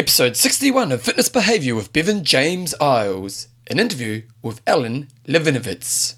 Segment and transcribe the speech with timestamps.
[0.00, 6.14] Episode 61 of Fitness Behavior with Bevan James Eyles, an interview with Alan Levinovitz.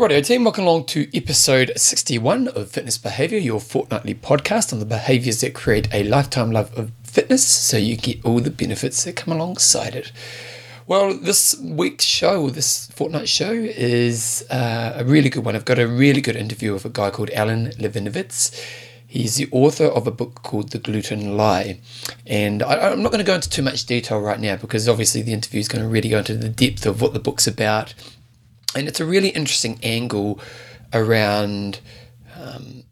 [0.00, 4.84] Righto team, welcome along to episode 61 of Fitness Behavior, your fortnightly podcast on the
[4.84, 9.16] behaviors that create a lifetime love of fitness so you get all the benefits that
[9.16, 10.12] come alongside it.
[10.86, 15.56] Well, this week's show, this fortnight show, is uh, a really good one.
[15.56, 18.54] I've got a really good interview with a guy called Alan Levinovitz.
[19.04, 21.80] He's the author of a book called The Gluten Lie.
[22.24, 25.22] And I, am not going to go into too much detail right now because obviously
[25.22, 27.94] the interview is going to really go into the depth of what the book's about
[28.74, 30.40] and it's a really interesting angle
[30.92, 31.80] around
[32.36, 32.84] um,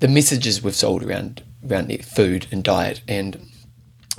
[0.00, 3.50] the messages we've sold around around food and diet and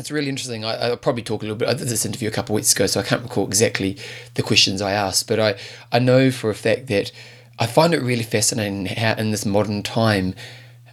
[0.01, 0.65] it's really interesting.
[0.65, 1.67] I, will probably talk a little bit.
[1.67, 3.97] I did this interview a couple of weeks ago, so I can't recall exactly
[4.33, 5.55] the questions I asked, but I,
[5.91, 7.11] I know for a fact that
[7.59, 10.33] I find it really fascinating how in this modern time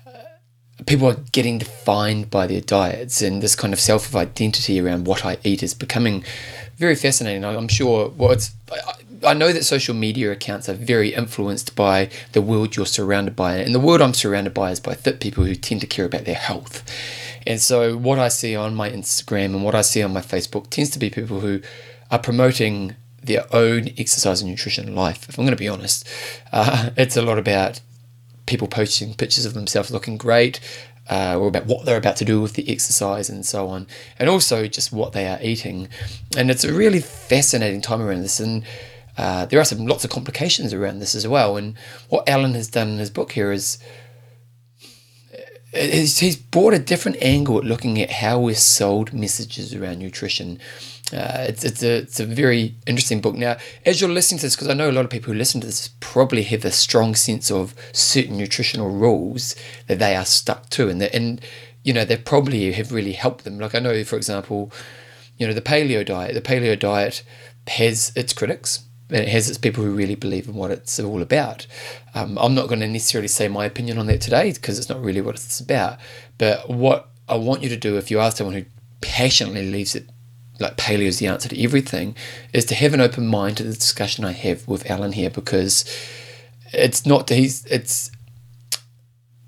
[0.06, 0.10] uh,
[0.86, 5.06] people are getting defined by their diets and this kind of self of identity around
[5.06, 6.24] what I eat is becoming
[6.76, 7.44] very fascinating.
[7.44, 8.10] I'm sure.
[8.10, 8.50] Well, it's
[9.24, 13.56] I know that social media accounts are very influenced by the world you're surrounded by,
[13.56, 16.24] and the world I'm surrounded by is by fit people who tend to care about
[16.24, 16.84] their health.
[17.46, 20.70] And so, what I see on my Instagram and what I see on my Facebook
[20.70, 21.60] tends to be people who
[22.10, 25.28] are promoting their own exercise and nutrition life.
[25.28, 26.06] If I'm going to be honest,
[26.52, 27.80] uh, it's a lot about
[28.46, 30.60] people posting pictures of themselves looking great,
[31.10, 33.86] uh, or about what they're about to do with the exercise and so on,
[34.18, 35.88] and also just what they are eating.
[36.36, 38.40] And it's a really fascinating time around this.
[38.40, 38.64] And
[39.18, 41.56] uh, there are some lots of complications around this as well.
[41.56, 41.76] And
[42.08, 43.78] what Alan has done in his book here is
[45.72, 50.58] he's brought a different angle at looking at how we're sold messages around nutrition.
[51.12, 53.34] Uh, it's, it's, a, it's a very interesting book.
[53.34, 55.60] Now, as you're listening to this, because I know a lot of people who listen
[55.60, 59.56] to this probably have a strong sense of certain nutritional rules
[59.86, 61.40] that they are stuck to, and, and
[61.82, 63.58] you know, they probably have really helped them.
[63.58, 64.70] Like I know, for example,
[65.38, 66.34] you know, the paleo diet.
[66.34, 67.22] The paleo diet
[67.66, 71.22] has its critics and it has its people who really believe in what it's all
[71.22, 71.66] about.
[72.14, 75.02] Um, I'm not going to necessarily say my opinion on that today because it's not
[75.02, 75.98] really what it's about.
[76.36, 78.64] But what I want you to do, if you are someone who
[79.00, 80.08] passionately believes that
[80.60, 82.16] like paleo is the answer to everything,
[82.52, 85.84] is to have an open mind to the discussion I have with Alan here because
[86.72, 88.10] it's not he's it's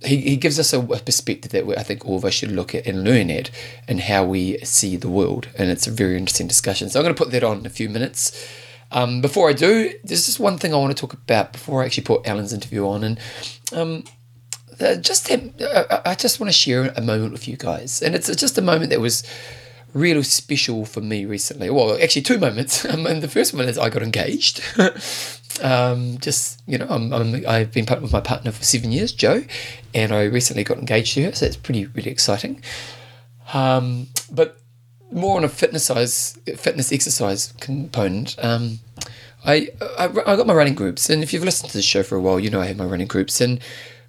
[0.03, 2.87] he, he gives us a, perspective that I think all of us should look at
[2.87, 3.51] and learn at
[3.87, 5.49] and how we see the world.
[5.59, 6.89] And it's a very interesting discussion.
[6.89, 8.33] So I'm going to put that on in a few minutes.
[8.93, 11.87] Um, before I do, there's just one thing I want to talk about before I
[11.87, 13.21] actually put Alan's interview on, and
[13.73, 14.05] um,
[14.81, 18.35] uh, just uh, I just want to share a moment with you guys, and it's
[18.37, 19.23] just a moment that was
[19.93, 21.71] really special for me recently.
[21.71, 22.85] Well, actually, two moments.
[22.91, 24.61] Um, and the first one is I got engaged.
[25.63, 27.13] um, just you know, I'm,
[27.47, 29.45] I've been partnered with my partner for seven years, Joe,
[29.95, 32.63] and I recently got engaged to her, so it's pretty really exciting.
[33.53, 34.60] Um, but
[35.13, 38.37] more on a fitness size, fitness exercise component.
[38.43, 38.81] Um,
[39.45, 42.17] I, I I got my running groups, and if you've listened to the show for
[42.17, 43.41] a while, you know I have my running groups.
[43.41, 43.61] And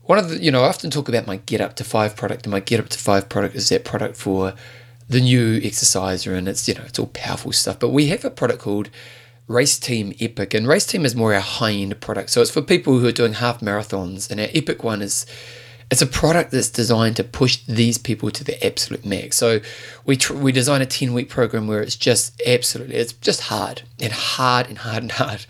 [0.04, 2.46] one of the, you know, I often talk about my Get Up to Five product,
[2.46, 4.54] and my Get Up to Five product is that product for
[5.08, 7.80] the new exerciser, and it's you know it's all powerful stuff.
[7.80, 8.90] But we have a product called
[9.48, 12.30] Race Team Epic, and Race Team is more our high end product.
[12.30, 15.26] So it's for people who are doing half marathons, and our Epic one is
[15.92, 19.36] it's a product that's designed to push these people to the absolute max.
[19.36, 19.60] So
[20.06, 23.82] we tr- we design a 10 week program where it's just absolutely it's just hard
[24.00, 25.46] and hard and hard and hard.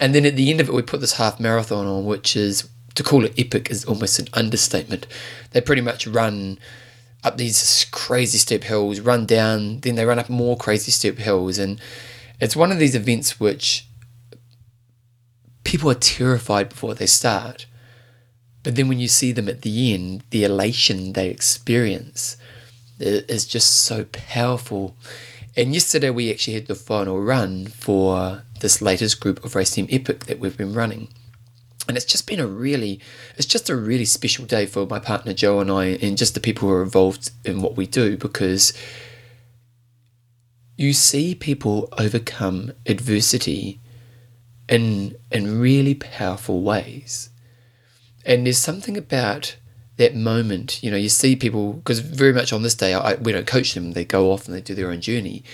[0.00, 2.66] And then at the end of it we put this half marathon on which is
[2.94, 5.06] to call it epic is almost an understatement.
[5.50, 6.58] They pretty much run
[7.22, 11.58] up these crazy steep hills, run down, then they run up more crazy steep hills
[11.58, 11.78] and
[12.40, 13.86] it's one of these events which
[15.62, 17.66] people are terrified before they start
[18.64, 22.36] but then when you see them at the end, the elation they experience
[22.98, 24.96] is just so powerful.
[25.56, 29.86] And yesterday we actually had the final run for this latest group of Race Team
[29.90, 31.08] Epic that we've been running.
[31.86, 32.98] And it's just been a really,
[33.36, 36.40] it's just a really special day for my partner Joe and I, and just the
[36.40, 38.72] people who are involved in what we do because
[40.76, 43.80] you see people overcome adversity
[44.68, 47.28] in in really powerful ways.
[48.24, 49.56] And there's something about
[49.96, 53.32] that moment, you know, you see people, because very much on this day, I, we
[53.32, 55.44] don't coach them, they go off and they do their own journey.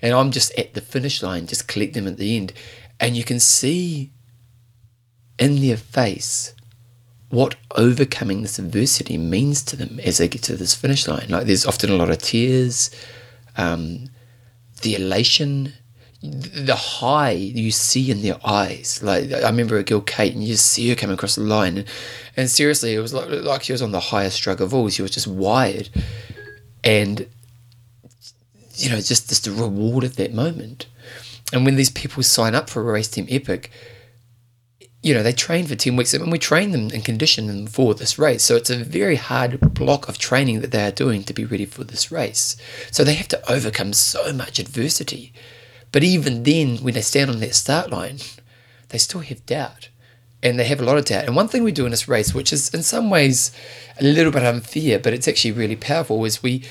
[0.00, 2.52] And I'm just at the finish line, just collect them at the end.
[3.00, 4.12] And you can see
[5.38, 6.54] in their face
[7.30, 11.26] what overcoming this adversity means to them as they get to this finish line.
[11.28, 12.90] Like there's often a lot of tears,
[13.56, 14.10] um,
[14.82, 15.72] the elation,
[16.24, 19.02] the high you see in their eyes.
[19.02, 21.88] Like I remember a girl, Kate, and you see her coming across the line, and,
[22.36, 24.88] and seriously, it was like like she was on the highest drug of all.
[24.88, 25.90] She was just wired,
[26.82, 27.26] and
[28.76, 30.86] you know, just just the reward of that moment.
[31.52, 33.70] And when these people sign up for a race team epic,
[35.02, 37.94] you know, they train for 10 weeks and we train them and condition them for
[37.94, 38.42] this race.
[38.42, 41.66] So it's a very hard block of training that they are doing to be ready
[41.66, 42.56] for this race.
[42.90, 45.34] So they have to overcome so much adversity.
[45.94, 48.18] But even then, when they stand on that start line,
[48.88, 49.90] they still have doubt.
[50.42, 51.26] And they have a lot of doubt.
[51.26, 53.52] And one thing we do in this race, which is in some ways
[54.00, 56.64] a little bit unfair, but it's actually really powerful, is we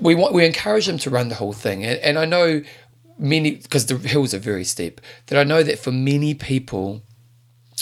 [0.00, 1.84] we want we encourage them to run the whole thing.
[1.84, 2.62] And, and I know
[3.16, 7.02] many because the hills are very steep, that I know that for many people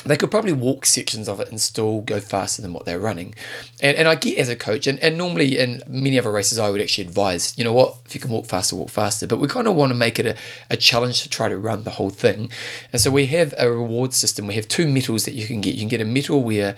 [0.05, 3.35] they could probably walk sections of it and still go faster than what they're running.
[3.81, 6.71] And, and I get as a coach, and, and normally in many other races, I
[6.71, 9.27] would actually advise, you know what, if you can walk faster, walk faster.
[9.27, 10.37] But we kind of want to make it a,
[10.69, 12.51] a challenge to try to run the whole thing.
[12.93, 14.47] And so we have a reward system.
[14.47, 15.75] We have two medals that you can get.
[15.75, 16.77] You can get a medal where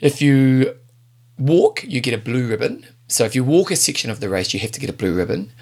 [0.00, 0.76] if you
[1.38, 2.86] walk, you get a blue ribbon.
[3.08, 5.14] So if you walk a section of the race, you have to get a blue
[5.14, 5.52] ribbon.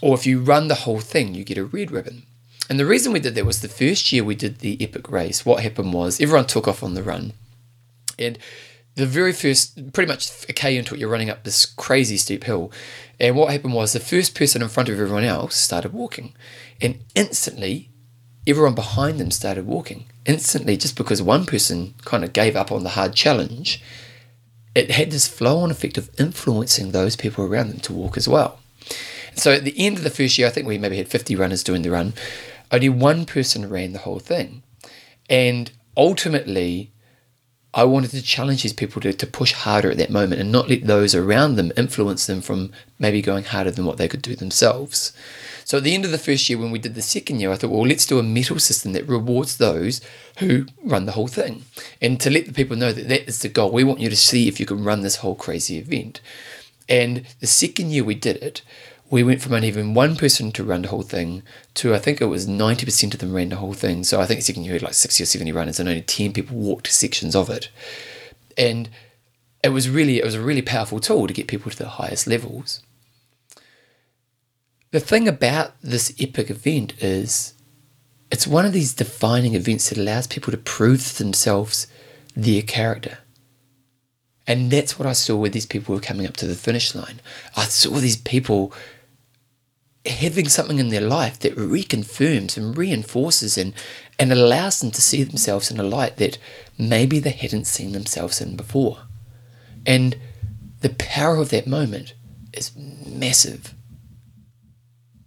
[0.00, 2.26] Or if you run the whole thing, you get a red ribbon.
[2.70, 5.44] And the reason we did that was the first year we did the epic race,
[5.44, 7.32] what happened was everyone took off on the run.
[8.18, 8.38] And
[8.94, 12.44] the very first, pretty much a K into it, you're running up this crazy steep
[12.44, 12.72] hill.
[13.20, 16.34] And what happened was the first person in front of everyone else started walking.
[16.80, 17.90] And instantly,
[18.46, 20.06] everyone behind them started walking.
[20.26, 23.82] Instantly, just because one person kind of gave up on the hard challenge,
[24.74, 28.28] it had this flow on effect of influencing those people around them to walk as
[28.28, 28.60] well.
[29.34, 31.64] So at the end of the first year, I think we maybe had 50 runners
[31.64, 32.14] doing the run
[32.74, 34.62] only one person ran the whole thing.
[35.30, 36.90] And ultimately,
[37.72, 40.68] I wanted to challenge these people to, to push harder at that moment and not
[40.68, 44.36] let those around them influence them from maybe going harder than what they could do
[44.36, 45.12] themselves.
[45.64, 47.56] So at the end of the first year, when we did the second year, I
[47.56, 50.00] thought, well, let's do a medal system that rewards those
[50.38, 51.64] who run the whole thing.
[52.00, 53.72] And to let the people know that that is the goal.
[53.72, 56.20] We want you to see if you can run this whole crazy event.
[56.88, 58.62] And the second year we did it,
[59.14, 62.20] we went from only even one person to run the whole thing to I think
[62.20, 64.02] it was 90% of them ran the whole thing.
[64.02, 66.56] So I think second you had like 60 or 70 runners and only 10 people
[66.56, 67.68] walked sections of it.
[68.58, 68.90] And
[69.62, 72.26] it was really it was a really powerful tool to get people to the highest
[72.26, 72.82] levels.
[74.90, 77.54] The thing about this epic event is
[78.32, 81.86] it's one of these defining events that allows people to prove to themselves
[82.34, 83.18] their character.
[84.44, 86.96] And that's what I saw with these people who were coming up to the finish
[86.96, 87.20] line.
[87.56, 88.72] I saw these people
[90.06, 93.72] having something in their life that reconfirms and reinforces and,
[94.18, 96.38] and allows them to see themselves in a light that
[96.78, 98.98] maybe they hadn't seen themselves in before.
[99.86, 100.16] And
[100.80, 102.14] the power of that moment
[102.52, 103.74] is massive.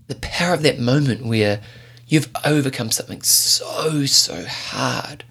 [0.08, 1.62] The power of that moment where
[2.08, 5.24] you've overcome something so, so hard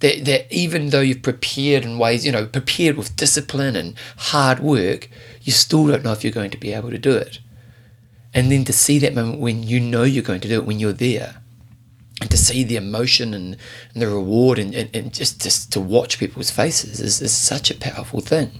[0.00, 4.58] that, that even though you've prepared in ways, you know, prepared with discipline and hard
[4.58, 5.08] work,
[5.42, 7.38] you still don't know if you're going to be able to do it.
[8.34, 10.78] And then to see that moment when you know you're going to do it, when
[10.78, 11.36] you're there,
[12.20, 13.56] and to see the emotion and,
[13.92, 17.70] and the reward and, and, and just, just to watch people's faces is, is such
[17.70, 18.52] a powerful thing.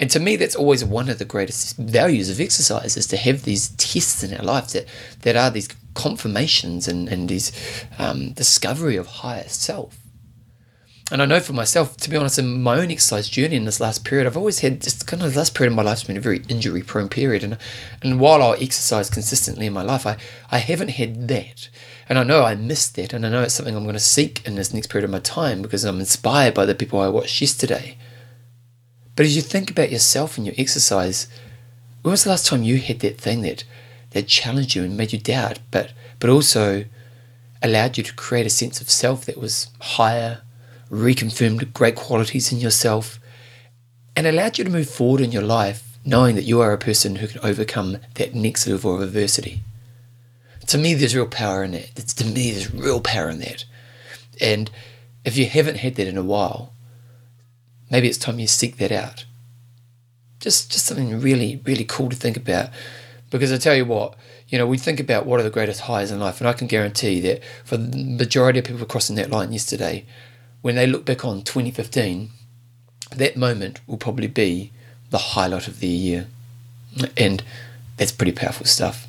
[0.00, 3.42] And to me, that's always one of the greatest values of exercise is to have
[3.42, 4.86] these tests in our lives that,
[5.22, 7.52] that are these confirmations and, and these
[7.98, 9.98] um, discovery of higher self.
[11.12, 13.78] And I know for myself, to be honest, in my own exercise journey in this
[13.78, 16.16] last period, I've always had just kind of the last period of my life's been
[16.16, 17.44] a very injury prone period.
[17.44, 17.58] And
[18.00, 20.16] and while I exercise consistently in my life, I,
[20.50, 21.68] I haven't had that.
[22.08, 23.12] And I know I missed that.
[23.12, 25.20] And I know it's something I'm going to seek in this next period of my
[25.20, 27.98] time because I'm inspired by the people I watched yesterday.
[29.14, 31.28] But as you think about yourself and your exercise,
[32.02, 33.64] when was the last time you had that thing that,
[34.10, 36.84] that challenged you and made you doubt, but, but also
[37.62, 40.42] allowed you to create a sense of self that was higher,
[40.94, 43.18] reconfirmed great qualities in yourself,
[44.16, 47.16] and allowed you to move forward in your life knowing that you are a person
[47.16, 49.60] who can overcome that next level of adversity.
[50.66, 51.90] To me, there's real power in that.
[51.96, 53.64] It's, to me, there's real power in that.
[54.40, 54.70] And
[55.24, 56.74] if you haven't had that in a while,
[57.90, 59.24] maybe it's time you seek that out.
[60.40, 62.70] Just, just something really, really cool to think about.
[63.30, 64.14] Because I tell you what,
[64.48, 66.66] you know, we think about what are the greatest highs in life, and I can
[66.66, 70.04] guarantee that for the majority of people crossing that line yesterday,
[70.64, 72.30] when they look back on 2015,
[73.14, 74.72] that moment will probably be
[75.10, 76.26] the highlight of their year.
[77.18, 77.42] And
[77.98, 79.06] that's pretty powerful stuff.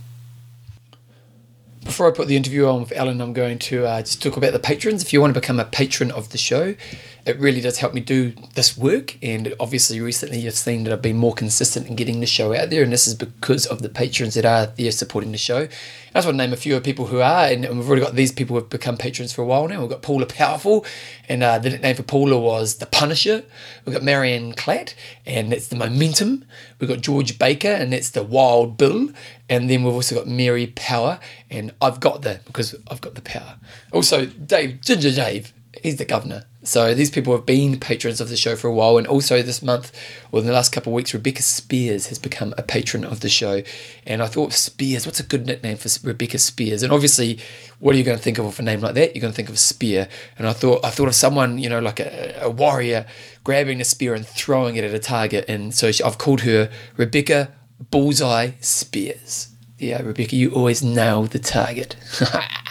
[1.85, 4.51] Before I put the interview on with Alan, I'm going to uh, just talk about
[4.51, 5.01] the patrons.
[5.01, 6.75] If you want to become a patron of the show,
[7.25, 9.17] it really does help me do this work.
[9.23, 12.69] And obviously, recently you've seen that I've been more consistent in getting the show out
[12.69, 15.67] there, and this is because of the patrons that are there supporting the show.
[16.15, 18.15] I just want to name a few of people who are, and we've already got
[18.15, 19.81] these people who have become patrons for a while now.
[19.81, 20.85] We've got Paula Powerful,
[21.27, 23.43] and uh, the nickname for Paula was The Punisher.
[23.85, 24.93] We've got Marianne Clatt,
[25.25, 26.45] and it's The Momentum.
[26.79, 29.09] We've got George Baker, and it's The Wild Bill.
[29.49, 33.21] And then we've also got Mary Power, and I've got the, because I've got the
[33.21, 33.57] power.
[33.91, 35.53] Also, Dave, Ginger Dave,
[35.83, 36.45] he's the governor.
[36.63, 39.61] So these people have been patrons of the show for a while, and also this
[39.61, 39.91] month,
[40.31, 43.29] or in the last couple of weeks, Rebecca Spears has become a patron of the
[43.29, 43.61] show.
[44.07, 46.81] And I thought Spears, what's a good nickname for Rebecca Spears?
[46.81, 47.39] And obviously,
[47.79, 49.15] what are you going to think of with a name like that?
[49.15, 50.07] You're going to think of spear.
[50.37, 53.05] And I thought I thought of someone, you know, like a, a warrior
[53.43, 55.45] grabbing a spear and throwing it at a target.
[55.47, 57.51] And so she, I've called her Rebecca
[57.91, 59.49] Bullseye Spears.
[59.77, 61.95] Yeah, Rebecca, you always nail the target.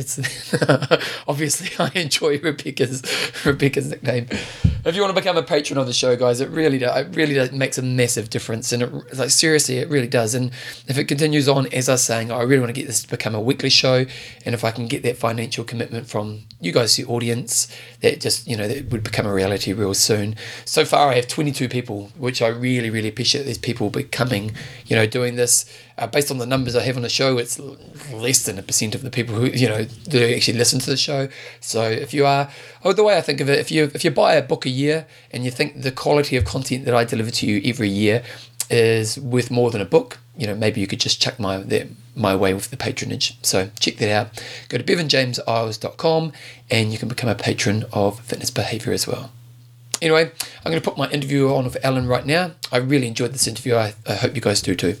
[0.00, 0.18] It's
[1.28, 3.02] obviously I enjoy Rebecca's
[3.44, 4.28] Rebecca's nickname.
[4.84, 7.14] If you want to become a patron of the show, guys, it really does, it
[7.14, 10.34] really does, makes a massive difference, and it, like seriously, it really does.
[10.34, 10.50] And
[10.86, 13.08] if it continues on, as I was saying, I really want to get this to
[13.08, 14.06] become a weekly show,
[14.46, 17.68] and if I can get that financial commitment from you guys, the audience,
[18.00, 20.34] that just you know that would become a reality real soon.
[20.64, 23.44] So far, I have 22 people, which I really really appreciate.
[23.44, 24.52] These people becoming,
[24.86, 25.66] you know, doing this
[26.00, 27.60] uh, based on the numbers I have on the show, it's
[28.10, 30.96] less than a percent of the people who you know do actually listen to the
[30.96, 31.28] show.
[31.60, 32.50] So if you are,
[32.84, 35.06] oh, the way I think of it, if you if you buy a book year
[35.32, 38.22] and you think the quality of content that I deliver to you every year
[38.70, 41.88] is worth more than a book, you know maybe you could just check my that
[42.16, 43.38] my way with the patronage.
[43.42, 44.44] So check that out.
[44.68, 46.32] Go to bevanjameseyles.com
[46.70, 49.30] and you can become a patron of Fitness Behavior as well.
[50.02, 50.30] Anyway,
[50.64, 52.52] I'm going to put my interview on with Alan right now.
[52.72, 53.74] I really enjoyed this interview.
[53.74, 54.96] I, I hope you guys do too.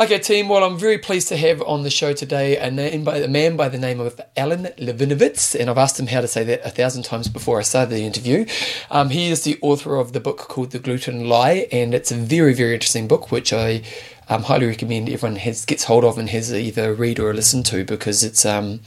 [0.00, 0.48] Okay, team.
[0.48, 3.58] Well, I'm very pleased to have on the show today a, name by, a man
[3.58, 6.70] by the name of Alan Levinovitz, and I've asked him how to say that a
[6.70, 8.46] thousand times before I started the interview.
[8.90, 12.14] Um, he is the author of the book called The Gluten Lie, and it's a
[12.14, 13.82] very, very interesting book, which I
[14.30, 17.84] um, highly recommend everyone has gets hold of and has either read or listened to
[17.84, 18.80] because it's um,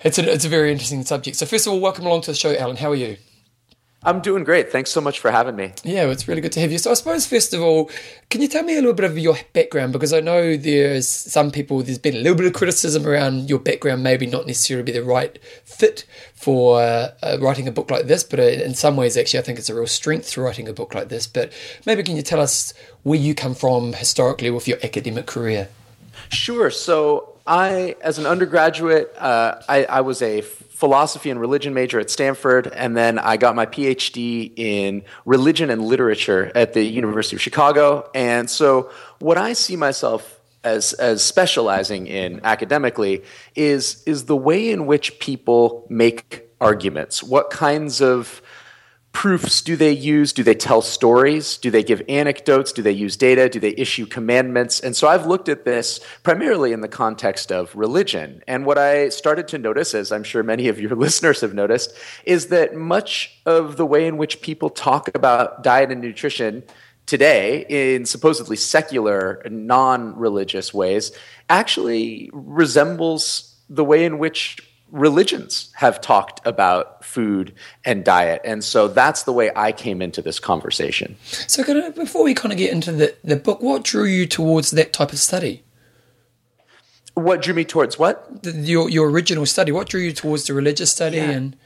[0.00, 1.38] it's a, it's a very interesting subject.
[1.38, 2.76] So, first of all, welcome along to the show, Alan.
[2.76, 3.16] How are you?
[4.04, 4.70] I'm doing great.
[4.70, 5.72] Thanks so much for having me.
[5.82, 6.78] Yeah, it's really good to have you.
[6.78, 7.90] So, I suppose, first of all,
[8.30, 9.92] can you tell me a little bit of your background?
[9.92, 13.58] Because I know there's some people, there's been a little bit of criticism around your
[13.58, 18.06] background, maybe not necessarily be the right fit for uh, uh, writing a book like
[18.06, 20.68] this, but uh, in some ways, actually, I think it's a real strength to writing
[20.68, 21.26] a book like this.
[21.26, 21.52] But
[21.84, 25.68] maybe can you tell us where you come from historically with your academic career?
[26.28, 26.70] Sure.
[26.70, 30.42] So, I, as an undergraduate, uh, I, I was a
[30.78, 35.82] philosophy and religion major at Stanford, and then I got my PhD in religion and
[35.82, 38.08] literature at the University of Chicago.
[38.14, 43.24] And so, what I see myself as as specializing in academically
[43.56, 47.24] is is the way in which people make arguments.
[47.24, 48.40] What kinds of
[49.12, 50.32] proofs do they use?
[50.32, 51.56] Do they tell stories?
[51.56, 52.72] Do they give anecdotes?
[52.72, 53.48] Do they use data?
[53.48, 54.80] Do they issue commandments?
[54.80, 58.42] And so I've looked at this primarily in the context of religion.
[58.46, 61.92] And what I started to notice, as I'm sure many of your listeners have noticed,
[62.24, 66.62] is that much of the way in which people talk about diet and nutrition
[67.06, 71.10] today in supposedly secular, non religious ways
[71.48, 74.58] actually resembles the way in which
[74.90, 77.54] religions have talked about food
[77.84, 78.40] and diet.
[78.44, 81.16] And so that's the way I came into this conversation.
[81.22, 84.26] So, kind of, before we kind of get into the, the book, what drew you
[84.26, 85.64] towards that type of study?
[87.14, 88.42] What drew me towards what?
[88.42, 89.72] The, your, your original study.
[89.72, 91.16] What drew you towards the religious study?
[91.16, 91.30] Yeah.
[91.30, 91.56] And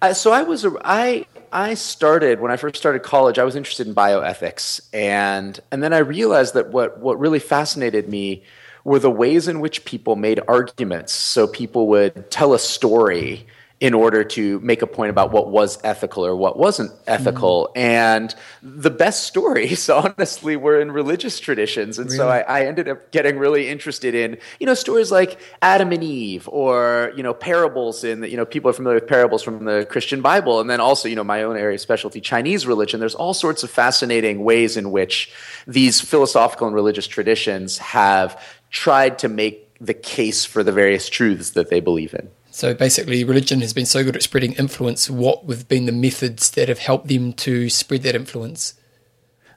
[0.00, 3.38] uh, so I was, a, I, I started when I first started college.
[3.38, 8.08] I was interested in bioethics, and and then I realized that what what really fascinated
[8.08, 8.42] me
[8.84, 11.12] were the ways in which people made arguments.
[11.12, 13.46] So people would tell a story
[13.82, 17.68] in order to make a point about what was ethical or what wasn't ethical.
[17.74, 17.80] Mm.
[17.80, 21.98] And the best stories, honestly, were in religious traditions.
[21.98, 22.16] And really?
[22.16, 26.04] so I, I, ended up getting really interested in, you know, stories like Adam and
[26.04, 29.64] Eve or, you know, parables in, the, you know, people are familiar with parables from
[29.64, 30.60] the Christian Bible.
[30.60, 33.00] And then also, you know, my own area of specialty, Chinese religion.
[33.00, 35.32] There's all sorts of fascinating ways in which
[35.66, 38.40] these philosophical and religious traditions have
[38.72, 42.30] tried to make the case for the various truths that they believe in.
[42.50, 45.08] So basically, religion has been so good at spreading influence.
[45.08, 48.74] What have been the methods that have helped them to spread that influence?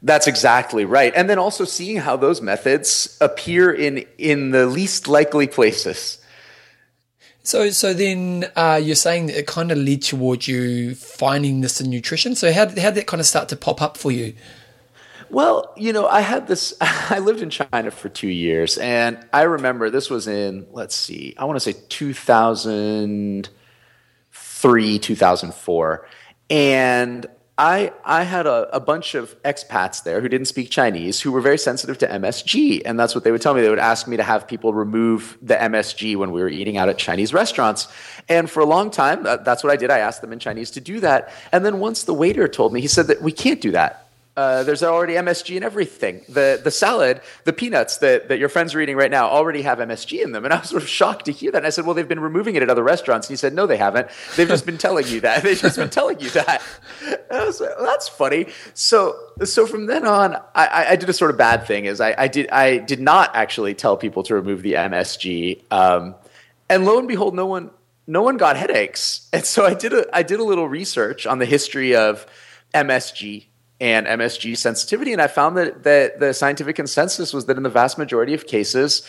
[0.02, 1.12] That's exactly right.
[1.16, 6.20] And then also seeing how those methods appear in in the least likely places.
[7.44, 11.80] So, so then uh, you're saying that it kind of led towards you finding this
[11.80, 12.36] in nutrition.
[12.36, 14.36] So, how how did that kind of start to pop up for you?
[15.30, 16.74] Well, you know, I had this.
[16.82, 20.68] I lived in China for two years, and I remember this was in.
[20.72, 23.50] Let's see, I want to say two thousand
[24.32, 26.08] three, two thousand four,
[26.50, 27.28] and
[27.58, 31.40] I, I had a, a bunch of expats there who didn't speak Chinese who were
[31.40, 32.82] very sensitive to MSG.
[32.84, 33.62] And that's what they would tell me.
[33.62, 36.90] They would ask me to have people remove the MSG when we were eating out
[36.90, 37.88] at Chinese restaurants.
[38.28, 39.90] And for a long time, that's what I did.
[39.90, 41.32] I asked them in Chinese to do that.
[41.54, 44.05] And then once the waiter told me, he said that we can't do that.
[44.38, 46.22] Uh, there's already MSG in everything.
[46.28, 49.78] The the salad, the peanuts that, that your friends are eating right now already have
[49.80, 50.44] MSG in them.
[50.44, 51.60] And I was sort of shocked to hear that.
[51.60, 53.28] And I said, Well, they've been removing it at other restaurants.
[53.28, 54.10] And he said, No, they haven't.
[54.36, 55.42] They've just been telling you that.
[55.44, 56.62] They've just been telling you that.
[57.08, 58.48] And I was like, well, that's funny.
[58.74, 62.14] So so from then on, I, I did a sort of bad thing is I,
[62.18, 65.62] I did I did not actually tell people to remove the MSG.
[65.72, 66.14] Um,
[66.70, 67.72] and lo and behold, no one
[68.06, 69.30] no one got headaches.
[69.32, 72.26] And so I did a I did a little research on the history of
[72.74, 73.46] MSG
[73.80, 75.12] and MSG sensitivity.
[75.14, 78.48] And I found that, that the scientific consensus was that in the vast majority of
[78.48, 79.08] cases,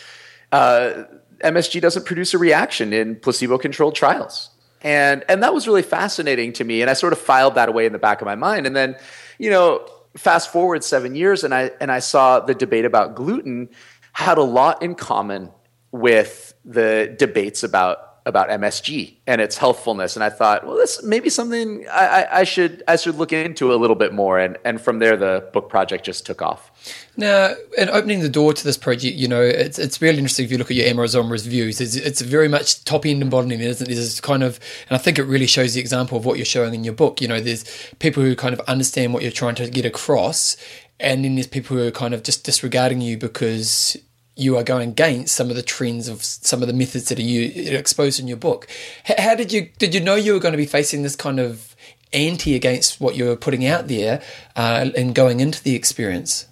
[0.52, 1.04] uh,
[1.44, 4.50] MSG doesn't produce a reaction in placebo controlled trials.
[4.82, 6.80] And, and that was really fascinating to me.
[6.80, 8.66] And I sort of filed that away in the back of my mind.
[8.66, 8.96] And then,
[9.38, 13.68] you know, fast forward seven years and I, and I saw the debate about gluten
[14.12, 15.50] had a lot in common
[15.92, 21.21] with the debates about about MSG and its healthfulness, and I thought, well, this may
[21.21, 24.59] be something I, I, I, should I should look into a little bit more, and
[24.64, 26.71] and from there the book project just took off.
[27.16, 30.50] Now, in opening the door to this project, you know, it's it's really interesting if
[30.50, 31.80] you look at your Amazon reviews.
[31.80, 33.95] It's, it's very much top end and bottom end, isn't it?
[33.95, 34.59] There's kind of,
[34.90, 37.21] and I think it really shows the example of what you're showing in your book.
[37.21, 37.64] You know, there's
[38.00, 40.56] people who kind of understand what you're trying to get across,
[40.99, 43.97] and then there's people who are kind of just disregarding you because
[44.36, 47.22] you are going against some of the trends of some of the methods that are
[47.22, 48.68] you exposed in your book.
[49.04, 51.74] How did you did you know you were going to be facing this kind of
[52.12, 54.22] anti against what you were putting out there
[54.54, 56.46] uh, and going into the experience?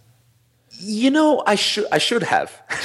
[0.80, 2.60] You know, I should I should have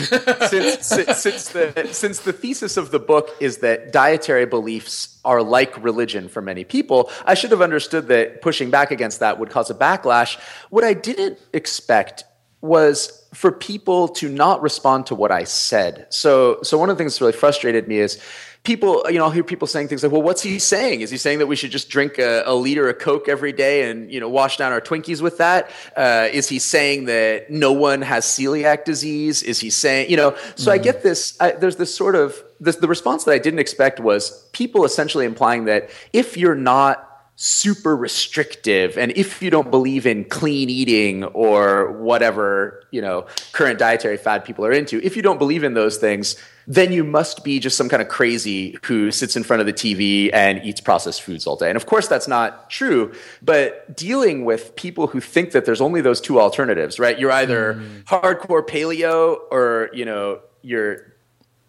[0.49, 5.41] since, since, since the since the thesis of the book is that dietary beliefs are
[5.41, 7.09] like religion for many people.
[7.25, 10.37] I should have understood that pushing back against that would cause a backlash.
[10.69, 12.25] What I didn't expect
[12.61, 16.07] was for people to not respond to what I said.
[16.09, 18.21] So, so one of the things that really frustrated me is
[18.63, 21.01] people, you know, I'll hear people saying things like, well, what's he saying?
[21.01, 23.89] Is he saying that we should just drink a, a liter of Coke every day
[23.89, 25.69] and, you know, wash down our Twinkies with that?
[25.95, 29.43] Uh, is he saying that no one has celiac disease?
[29.43, 30.73] Is he saying, you know, so mm.
[30.73, 34.01] I get this, I, there's this sort of, this, the response that I didn't expect
[34.01, 37.08] was people essentially implying that if you're not
[37.41, 38.97] super restrictive.
[38.97, 44.43] And if you don't believe in clean eating or whatever you know current dietary fad
[44.43, 46.35] people are into if you don't believe in those things
[46.67, 49.71] then you must be just some kind of crazy who sits in front of the
[49.71, 51.69] tv and eats processed foods all day.
[51.69, 56.01] And of course that's not true but dealing with people who think that there's only
[56.01, 57.17] those two alternatives right?
[57.17, 58.03] You're either mm.
[58.03, 61.13] hardcore paleo or you know you're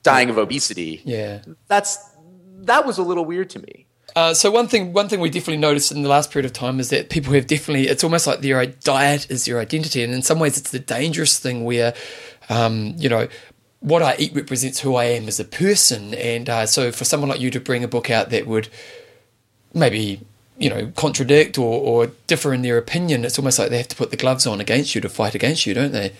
[0.03, 1.01] dying of obesity.
[1.05, 1.43] Yeah.
[1.69, 1.97] That's
[2.63, 5.59] that was a little weird to me uh, so one thing, one thing we definitely
[5.59, 7.89] noticed in the last period of time is that people have definitely.
[7.89, 11.39] It's almost like their diet is their identity, and in some ways, it's the dangerous
[11.39, 11.95] thing where,
[12.49, 13.29] um, you know,
[13.81, 16.15] what I eat represents who I am as a person.
[16.15, 18.69] And uh, so, for someone like you to bring a book out that would
[19.73, 20.21] maybe
[20.59, 23.97] you know contradict or, or differ in their opinion, it's almost like they have to
[23.97, 26.13] put the gloves on against you to fight against you, don't they?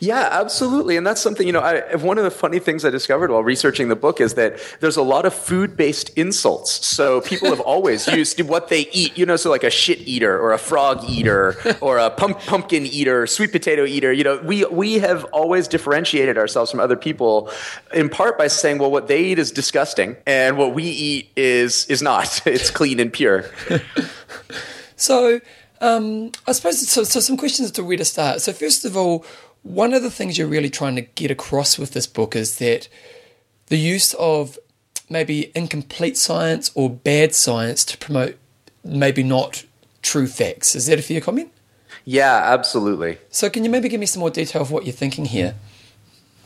[0.00, 0.96] Yeah, absolutely.
[0.96, 3.88] And that's something, you know, I, one of the funny things I discovered while researching
[3.88, 6.86] the book is that there's a lot of food based insults.
[6.86, 10.38] So people have always used what they eat, you know, so like a shit eater
[10.38, 14.12] or a frog eater or a pump, pumpkin eater, sweet potato eater.
[14.12, 17.50] You know, we, we have always differentiated ourselves from other people
[17.92, 21.86] in part by saying, well, what they eat is disgusting and what we eat is,
[21.86, 22.42] is not.
[22.56, 23.44] It's clean and pure.
[24.96, 25.40] so,
[25.80, 27.20] um, I suppose so, so.
[27.20, 28.40] Some questions to where to start.
[28.40, 29.24] So, first of all,
[29.66, 32.88] one of the things you're really trying to get across with this book is that
[33.66, 34.58] the use of
[35.10, 38.36] maybe incomplete science or bad science to promote
[38.84, 39.64] maybe not
[40.02, 40.76] true facts.
[40.76, 41.52] Is that a fair comment?
[42.04, 43.18] Yeah, absolutely.
[43.30, 45.56] So, can you maybe give me some more detail of what you're thinking here?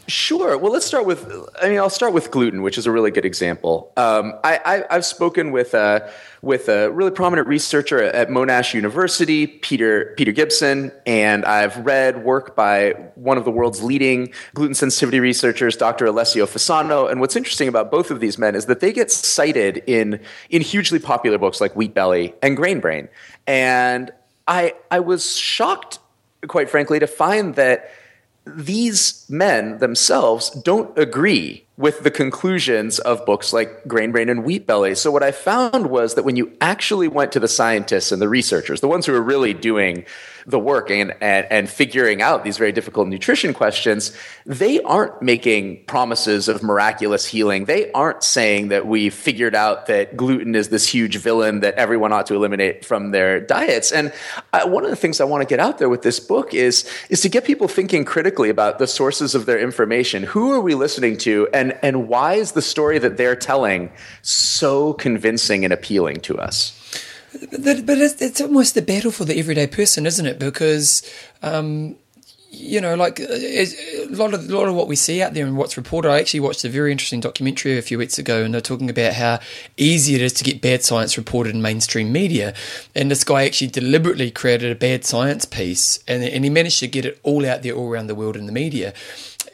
[0.08, 0.58] Sure.
[0.58, 1.30] Well, let's start with.
[1.62, 3.92] I mean, I'll start with gluten, which is a really good example.
[3.96, 6.10] Um, I, have spoken with a
[6.42, 12.56] with a really prominent researcher at Monash University, Peter Peter Gibson, and I've read work
[12.56, 16.06] by one of the world's leading gluten sensitivity researchers, Dr.
[16.06, 17.10] Alessio Fasano.
[17.10, 20.62] And what's interesting about both of these men is that they get cited in in
[20.62, 23.08] hugely popular books like Wheat Belly and Grain Brain.
[23.46, 24.10] And
[24.48, 26.00] I I was shocked,
[26.48, 27.90] quite frankly, to find that
[28.46, 34.66] these men themselves don't agree with the conclusions of books like Grain Brain and Wheat
[34.66, 34.94] Belly.
[34.94, 38.28] So what I found was that when you actually went to the scientists and the
[38.28, 40.04] researchers, the ones who are really doing
[40.46, 45.84] the work and, and, and figuring out these very difficult nutrition questions, they aren't making
[45.84, 47.64] promises of miraculous healing.
[47.64, 52.12] They aren't saying that we figured out that gluten is this huge villain that everyone
[52.12, 53.92] ought to eliminate from their diets.
[53.92, 54.12] And
[54.52, 56.88] I, one of the things I want to get out there with this book is,
[57.08, 60.22] is to get people thinking critically about the sources of their information.
[60.22, 61.48] Who are we listening to?
[61.52, 63.90] And, and why is the story that they're telling
[64.22, 66.76] so convincing and appealing to us?
[67.32, 70.38] But, it's, it's, almost the battle for the everyday person, isn't it?
[70.38, 71.08] Because,
[71.42, 71.96] um,
[72.50, 73.66] you know, like a
[74.10, 76.10] lot of a lot of what we see out there and what's reported.
[76.10, 79.12] I actually watched a very interesting documentary a few weeks ago, and they're talking about
[79.12, 79.38] how
[79.76, 82.52] easy it is to get bad science reported in mainstream media.
[82.94, 86.88] And this guy actually deliberately created a bad science piece, and and he managed to
[86.88, 88.92] get it all out there all around the world in the media.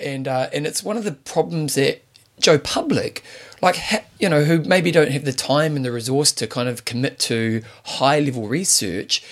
[0.00, 2.02] And uh, and it's one of the problems that
[2.40, 3.22] Joe Public
[3.62, 3.78] like
[4.18, 7.18] you know who maybe don't have the time and the resource to kind of commit
[7.18, 9.22] to high level research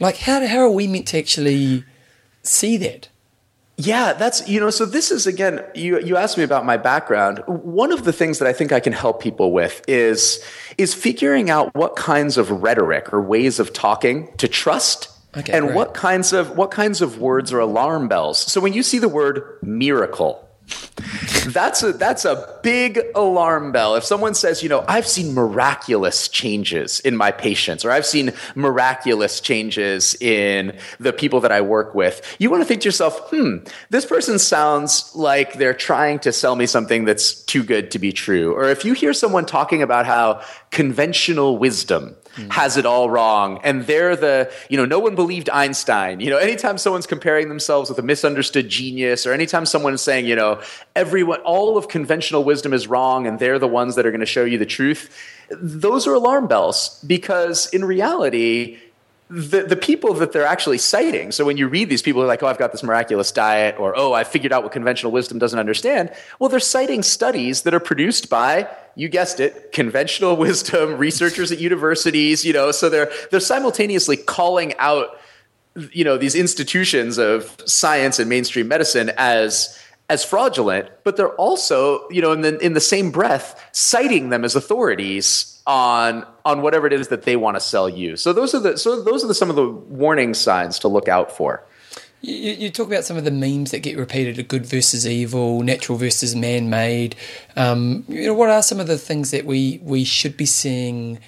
[0.00, 1.84] like how how are we meant to actually
[2.42, 3.08] see that
[3.76, 4.70] yeah, that's you know.
[4.70, 5.64] So this is again.
[5.74, 7.42] You you asked me about my background.
[7.46, 10.42] One of the things that I think I can help people with is
[10.78, 15.66] is figuring out what kinds of rhetoric or ways of talking to trust, okay, and
[15.66, 15.76] great.
[15.76, 18.38] what kinds of what kinds of words are alarm bells.
[18.38, 20.48] So when you see the word miracle,
[21.46, 23.96] that's a that's a big alarm bell.
[23.96, 28.32] If someone says, you know, I've seen miraculous changes in my patients, or I've seen
[28.54, 33.30] miraculous changes in the people that I work with, you want to think to yourself,
[33.30, 33.58] hmm,
[33.90, 38.12] this person sounds like they're trying to sell me something that's too good to be
[38.12, 38.54] true.
[38.54, 42.50] Or if you hear someone talking about how conventional wisdom mm.
[42.50, 43.60] has it all wrong.
[43.64, 46.20] And they're the, you know, no one believed Einstein.
[46.20, 50.36] You know, anytime someone's comparing themselves with a misunderstood genius, or anytime someone's saying, you
[50.36, 50.60] know,
[50.94, 54.26] everyone, all of conventional wisdom is wrong and they're the ones that are going to
[54.26, 55.16] show you the truth,
[55.50, 58.78] those are alarm bells because in reality,
[59.30, 61.32] the, the people that they're actually citing.
[61.32, 63.96] So when you read these people are like, oh, I've got this miraculous diet, or
[63.96, 66.12] oh, I figured out what conventional wisdom doesn't understand.
[66.38, 71.58] Well, they're citing studies that are produced by, you guessed it, conventional wisdom researchers at
[71.58, 72.44] universities.
[72.44, 75.18] You know, so they're they're simultaneously calling out,
[75.92, 79.78] you know, these institutions of science and mainstream medicine as
[80.10, 84.44] as fraudulent, but they're also, you know, in the in the same breath, citing them
[84.44, 88.16] as authorities on on whatever it is that they want to sell you.
[88.16, 91.08] So those are the so those are the, some of the warning signs to look
[91.08, 91.62] out for.
[92.20, 95.98] You, you talk about some of the memes that get repeated: good versus evil, natural
[95.98, 97.16] versus man-made.
[97.56, 101.18] Um, you know, what are some of the things that we we should be seeing?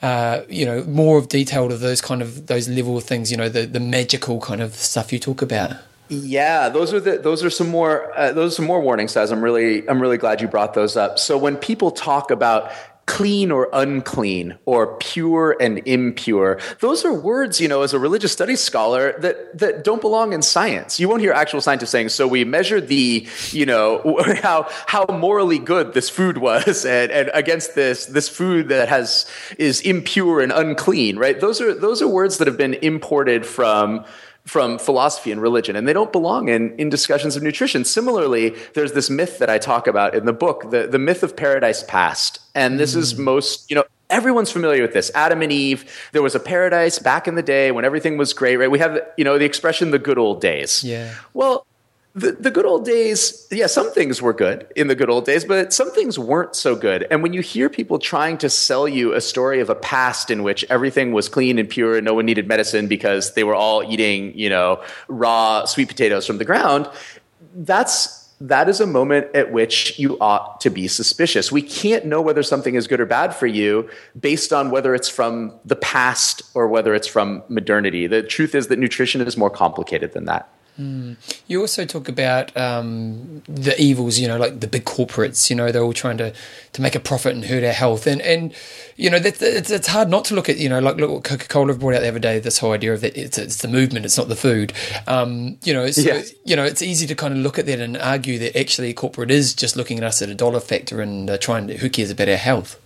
[0.00, 3.30] Uh, you know, more of detail of those kind of those level of things.
[3.30, 5.72] You know, the the magical kind of stuff you talk about.
[6.08, 9.30] Yeah, those are the those are some more uh, those are some more warning signs.
[9.30, 11.18] I'm really I'm really glad you brought those up.
[11.18, 12.70] So when people talk about
[13.08, 16.60] clean or unclean or pure and impure.
[16.80, 20.42] Those are words you know as a religious studies scholar that that don't belong in
[20.42, 21.00] science.
[21.00, 25.58] You won't hear actual scientists saying so we measured the you know how how morally
[25.58, 29.26] good this food was and, and against this this food that has
[29.58, 31.40] is impure and unclean right?
[31.40, 34.04] Those are those are words that have been imported from
[34.48, 37.84] from philosophy and religion, and they don't belong in, in discussions of nutrition.
[37.84, 41.36] Similarly, there's this myth that I talk about in the book, the, the myth of
[41.36, 42.40] paradise past.
[42.54, 42.98] And this mm.
[42.98, 45.10] is most, you know, everyone's familiar with this.
[45.14, 48.56] Adam and Eve, there was a paradise back in the day when everything was great,
[48.56, 48.70] right?
[48.70, 50.82] We have, you know, the expression the good old days.
[50.82, 51.14] Yeah.
[51.34, 51.66] Well,
[52.18, 55.44] the, the good old days, yeah, some things were good in the good old days,
[55.44, 57.06] but some things weren't so good.
[57.10, 60.42] And when you hear people trying to sell you a story of a past in
[60.42, 63.82] which everything was clean and pure and no one needed medicine because they were all
[63.82, 66.90] eating, you know, raw sweet potatoes from the ground,
[67.54, 71.50] that's that is a moment at which you ought to be suspicious.
[71.50, 75.08] We can't know whether something is good or bad for you based on whether it's
[75.08, 78.06] from the past or whether it's from modernity.
[78.06, 80.48] The truth is that nutrition is more complicated than that.
[80.78, 81.16] Mm.
[81.48, 85.50] You also talk about um, the evils, you know, like the big corporates.
[85.50, 86.32] You know, they're all trying to,
[86.72, 88.54] to make a profit and hurt our health, and and
[88.96, 90.58] you know, that, it's, it's hard not to look at.
[90.58, 92.38] You know, like look what Coca Cola brought out the other day.
[92.38, 94.72] This whole idea of that it's, it's the movement, it's not the food.
[95.08, 96.32] Um, you know, so, yes.
[96.44, 99.32] you know, it's easy to kind of look at that and argue that actually corporate
[99.32, 102.10] is just looking at us at a dollar factor and uh, trying to who cares
[102.10, 102.80] about our health.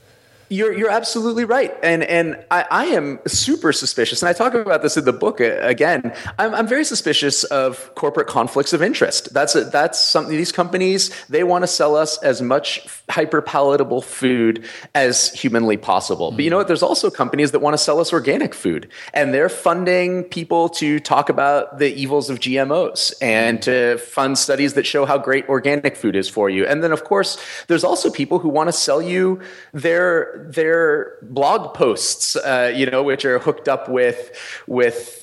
[0.53, 4.83] You're you're absolutely right, and and I, I am super suspicious, and I talk about
[4.83, 6.15] this in the book uh, again.
[6.38, 9.33] I'm, I'm very suspicious of corporate conflicts of interest.
[9.33, 10.37] That's a, that's something.
[10.37, 16.31] These companies they want to sell us as much hyper palatable food as humanly possible.
[16.31, 16.37] Mm.
[16.37, 16.67] But you know what?
[16.67, 21.01] There's also companies that want to sell us organic food, and they're funding people to
[21.01, 25.97] talk about the evils of GMOs and to fund studies that show how great organic
[25.97, 26.67] food is for you.
[26.67, 27.38] And then, of course,
[27.69, 29.41] there's also people who want to sell you
[29.73, 34.31] their their blog posts, uh, you know, which are hooked up with
[34.66, 35.22] with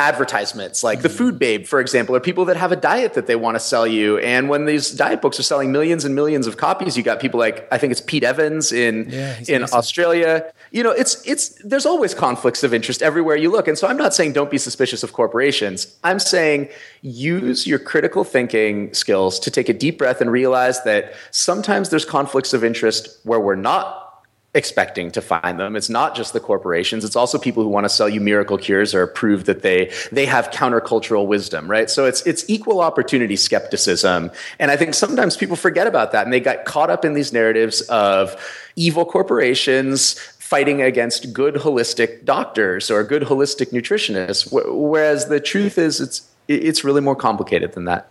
[0.00, 1.18] advertisements like the mm-hmm.
[1.18, 3.86] food babe for example are people that have a diet that they want to sell
[3.86, 7.20] you and when these diet books are selling millions and millions of copies you got
[7.20, 9.76] people like i think it's pete evans in yeah, in amazing.
[9.76, 13.86] australia you know it's it's there's always conflicts of interest everywhere you look and so
[13.86, 16.66] i'm not saying don't be suspicious of corporations i'm saying
[17.02, 22.06] use your critical thinking skills to take a deep breath and realize that sometimes there's
[22.06, 24.09] conflicts of interest where we're not
[24.52, 25.76] expecting to find them.
[25.76, 27.04] It's not just the corporations.
[27.04, 30.26] It's also people who want to sell you miracle cures or prove that they they
[30.26, 31.88] have countercultural wisdom, right?
[31.88, 34.30] So it's it's equal opportunity skepticism.
[34.58, 37.32] And I think sometimes people forget about that and they got caught up in these
[37.32, 38.36] narratives of
[38.74, 46.00] evil corporations fighting against good holistic doctors or good holistic nutritionists whereas the truth is
[46.00, 48.09] it's it's really more complicated than that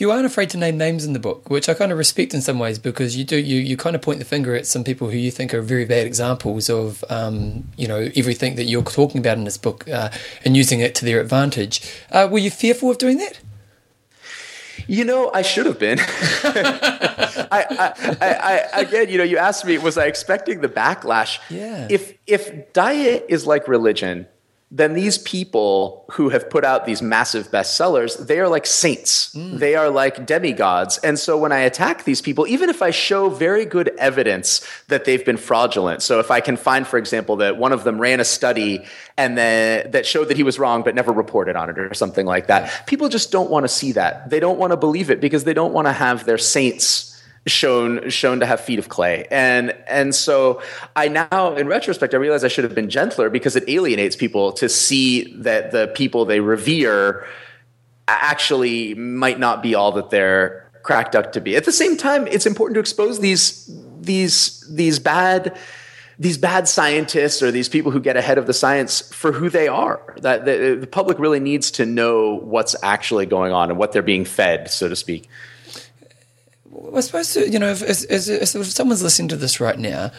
[0.00, 2.40] you aren't afraid to name names in the book, which I kind of respect in
[2.40, 5.10] some ways because you do you you kind of point the finger at some people
[5.10, 9.18] who you think are very bad examples of um, you know everything that you're talking
[9.18, 10.10] about in this book uh,
[10.44, 11.82] and using it to their advantage.
[12.10, 13.40] Uh, were you fearful of doing that?
[14.86, 15.98] You know, I should have been.
[16.02, 21.38] I, I, I, I, again, you know, you asked me, was I expecting the backlash?
[21.50, 21.86] Yeah.
[21.90, 24.26] If if diet is like religion,
[24.72, 29.34] then these people who have put out these massive bestsellers, they are like saints.
[29.34, 29.58] Mm.
[29.58, 30.98] They are like demigods.
[30.98, 35.04] And so when I attack these people, even if I show very good evidence that
[35.04, 38.20] they've been fraudulent, so if I can find, for example, that one of them ran
[38.20, 38.84] a study
[39.16, 42.24] and then that showed that he was wrong but never reported on it or something
[42.24, 44.30] like that, people just don't want to see that.
[44.30, 47.09] They don't want to believe it because they don't want to have their saints
[47.46, 50.60] shown shown to have feet of clay and and so
[50.94, 54.52] i now in retrospect i realize i should have been gentler because it alienates people
[54.52, 57.26] to see that the people they revere
[58.08, 62.26] actually might not be all that they're cracked up to be at the same time
[62.26, 65.56] it's important to expose these these these bad
[66.20, 69.68] these bad scientists or these people who get ahead of the science for who they
[69.68, 70.02] are.
[70.18, 73.92] That the, uh, the, public really needs to know what's actually going on and what
[73.92, 75.30] they're being fed, so to speak.
[76.94, 80.10] I suppose to you know if, if, if someone's listening to this right now,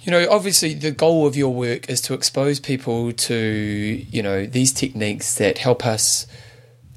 [0.00, 4.46] you know, obviously the goal of your work is to expose people to you know
[4.46, 6.26] these techniques that help us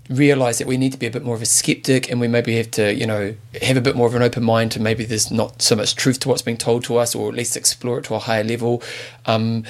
[0.09, 2.57] realize that we need to be a bit more of a skeptic and we maybe
[2.57, 5.31] have to you know have a bit more of an open mind to maybe there's
[5.31, 8.03] not so much truth to what's being told to us or at least explore it
[8.03, 8.83] to a higher level
[9.25, 9.63] um,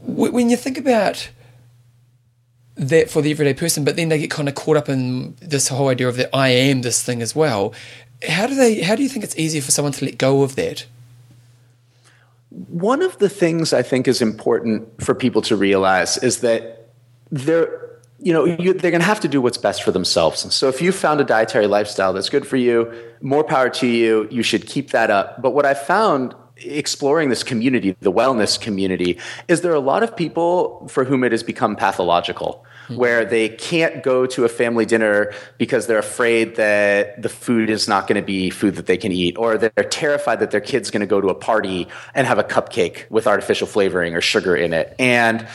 [0.00, 1.30] when you think about
[2.78, 5.68] that for the everyday person, but then they get kind of caught up in this
[5.68, 7.74] whole idea of that I am this thing as well.
[8.26, 8.80] How do they?
[8.80, 10.86] How do you think it's easier for someone to let go of that?
[12.50, 16.88] One of the things I think is important for people to realize is that
[17.30, 17.88] they're
[18.20, 20.82] you know you, they're going to have to do what's best for themselves so if
[20.82, 24.66] you found a dietary lifestyle that's good for you more power to you you should
[24.66, 29.18] keep that up but what i found exploring this community, the wellness community,
[29.48, 32.96] is there a lot of people for whom it has become pathological, mm-hmm.
[32.96, 37.88] where they can't go to a family dinner because they're afraid that the food is
[37.88, 40.90] not going to be food that they can eat, or they're terrified that their kid's
[40.90, 44.56] going to go to a party and have a cupcake with artificial flavoring or sugar
[44.56, 44.94] in it.
[44.98, 45.46] And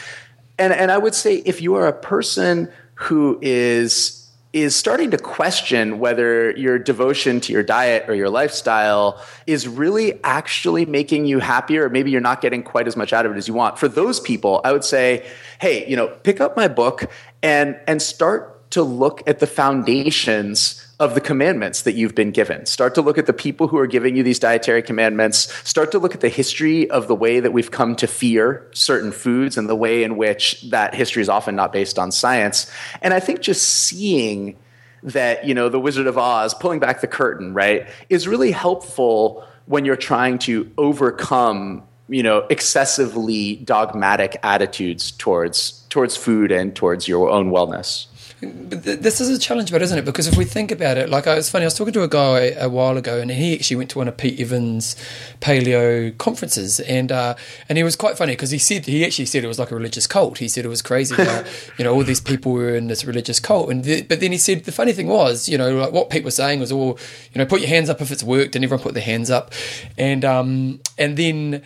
[0.58, 4.23] and and I would say if you are a person who is
[4.54, 10.20] is starting to question whether your devotion to your diet or your lifestyle is really
[10.24, 13.38] actually making you happier or maybe you're not getting quite as much out of it
[13.38, 13.80] as you want.
[13.80, 15.26] For those people i would say
[15.60, 17.10] hey you know pick up my book
[17.42, 22.66] and and start to look at the foundations of the commandments that you've been given.
[22.66, 25.54] Start to look at the people who are giving you these dietary commandments.
[25.68, 29.12] Start to look at the history of the way that we've come to fear certain
[29.12, 32.72] foods and the way in which that history is often not based on science.
[33.02, 34.56] And I think just seeing
[35.04, 39.46] that, you know, the Wizard of Oz, pulling back the curtain, right, is really helpful
[39.66, 47.08] when you're trying to overcome you know excessively dogmatic attitudes towards towards food and towards
[47.08, 48.08] your own wellness
[48.46, 50.06] But th- this is a challenge, but isn't it?
[50.06, 52.08] Because if we think about it, like I was funny, I was talking to a
[52.08, 54.96] guy a while ago, and he actually went to one of Pete Evans'
[55.42, 57.36] paleo conferences, and uh,
[57.70, 59.76] and he was quite funny because he said he actually said it was like a
[59.76, 60.38] religious cult.
[60.38, 61.44] He said it was crazy, how,
[61.78, 64.38] you know, all these people were in this religious cult, and the, but then he
[64.38, 66.98] said the funny thing was, you know, like what Pete was saying was, all,
[67.34, 69.54] you know, put your hands up if it's worked, and everyone put their hands up,
[69.98, 71.64] and um, and then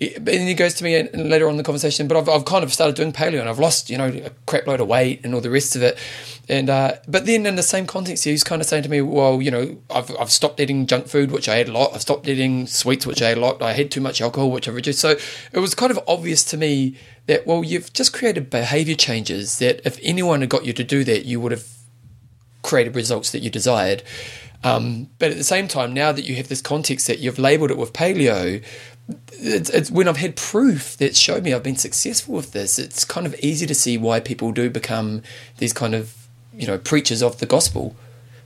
[0.00, 2.72] and he goes to me later on in the conversation, but I've, I've kind of
[2.72, 5.40] started doing paleo and I've lost, you know, a crap load of weight and all
[5.40, 5.98] the rest of it.
[6.48, 9.42] And, uh, but then in the same context, he's kind of saying to me, well,
[9.42, 11.94] you know, I've, I've stopped eating junk food, which I had a lot.
[11.94, 13.60] I've stopped eating sweets, which I had a lot.
[13.60, 15.00] I had too much alcohol, which I've reduced.
[15.00, 15.16] So
[15.52, 19.84] it was kind of obvious to me that, well, you've just created behavior changes that
[19.84, 21.66] if anyone had got you to do that, you would have
[22.62, 24.04] created results that you desired.
[24.62, 27.70] Um, but at the same time, now that you have this context that you've labeled
[27.70, 28.64] it with paleo,
[29.32, 33.04] it's, it's, when I've had proof that showed me I've been successful with this, it's
[33.04, 35.22] kind of easy to see why people do become
[35.58, 36.14] these kind of,
[36.52, 37.96] you know, preachers of the gospel.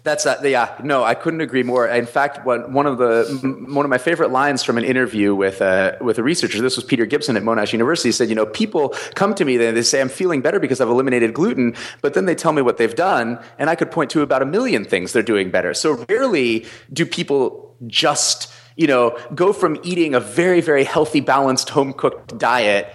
[0.05, 0.75] That's uh, yeah.
[0.83, 1.87] No, I couldn't agree more.
[1.87, 3.25] In fact, one, one of the
[3.69, 6.61] one of my favorite lines from an interview with a with a researcher.
[6.61, 8.11] This was Peter Gibson at Monash University.
[8.11, 10.89] Said, you know, people come to me and they say I'm feeling better because I've
[10.89, 14.23] eliminated gluten, but then they tell me what they've done, and I could point to
[14.23, 15.73] about a million things they're doing better.
[15.73, 21.71] So rarely do people just you know, go from eating a very, very healthy, balanced,
[21.71, 22.93] home cooked diet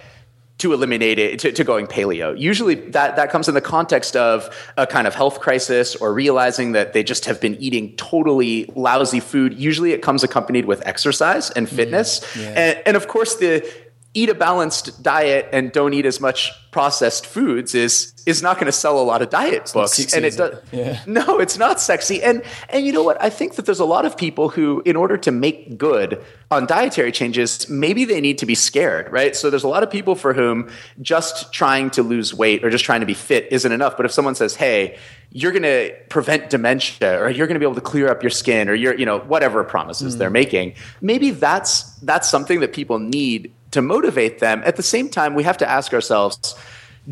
[0.58, 2.38] to eliminate it to, to, going paleo.
[2.38, 6.72] Usually that, that comes in the context of a kind of health crisis or realizing
[6.72, 9.54] that they just have been eating totally lousy food.
[9.54, 12.20] Usually it comes accompanied with exercise and fitness.
[12.34, 12.48] Mm, yeah.
[12.48, 13.72] and, and of course the
[14.14, 18.66] eat a balanced diet and don't eat as much processed foods is is not going
[18.66, 19.94] to sell a lot of diet it's books.
[19.94, 21.00] sexy, and it does yeah.
[21.06, 22.22] no it's not sexy.
[22.22, 23.20] And and you know what?
[23.22, 26.66] I think that there's a lot of people who in order to make good on
[26.66, 29.36] dietary changes maybe they need to be scared right?
[29.36, 32.84] So there's a lot of people for whom just trying to lose weight or just
[32.84, 33.96] trying to be fit isn't enough.
[33.96, 34.98] But if someone says hey
[35.30, 38.30] you're going to prevent dementia or you're going to be able to clear up your
[38.30, 40.18] skin or you're you know whatever promises mm.
[40.18, 44.62] they're making maybe that's that's something that people need to motivate them.
[44.64, 46.54] At the same time, we have to ask ourselves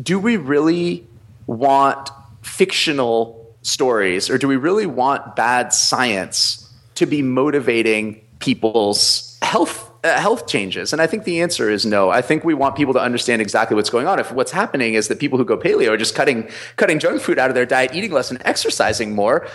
[0.01, 1.07] do we really
[1.47, 2.09] want
[2.41, 9.91] fictional stories or do we really want bad science to be motivating people's health?
[10.03, 12.93] Uh, health changes and i think the answer is no i think we want people
[12.93, 15.89] to understand exactly what's going on if what's happening is that people who go paleo
[15.89, 19.47] are just cutting cutting junk food out of their diet eating less and exercising more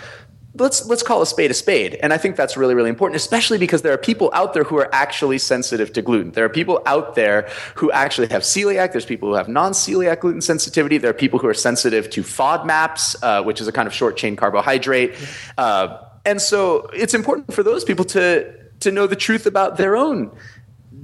[0.55, 1.95] let's let's call a spade a spade.
[2.01, 4.77] And i think that's really really important especially because there are people out there who
[4.77, 6.31] are actually sensitive to gluten.
[6.31, 8.91] There are people out there who actually have celiac.
[8.91, 10.97] There's people who have non-celiac gluten sensitivity.
[10.97, 14.17] There are people who are sensitive to fodmaps uh, which is a kind of short
[14.17, 15.15] chain carbohydrate.
[15.57, 19.95] Uh, and so it's important for those people to to know the truth about their
[19.95, 20.31] own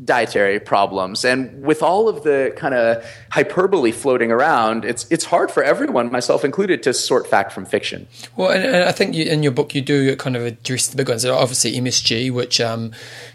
[0.10, 1.24] dietary problems.
[1.24, 6.12] And with all of the kind of hyperbole floating around, it's it's hard for everyone,
[6.12, 8.08] myself included, to sort fact from fiction.
[8.36, 10.98] Well, and, and I think you, in your book you do kind of address the
[10.98, 11.26] big ones.
[11.26, 12.92] Obviously, MSG, which um,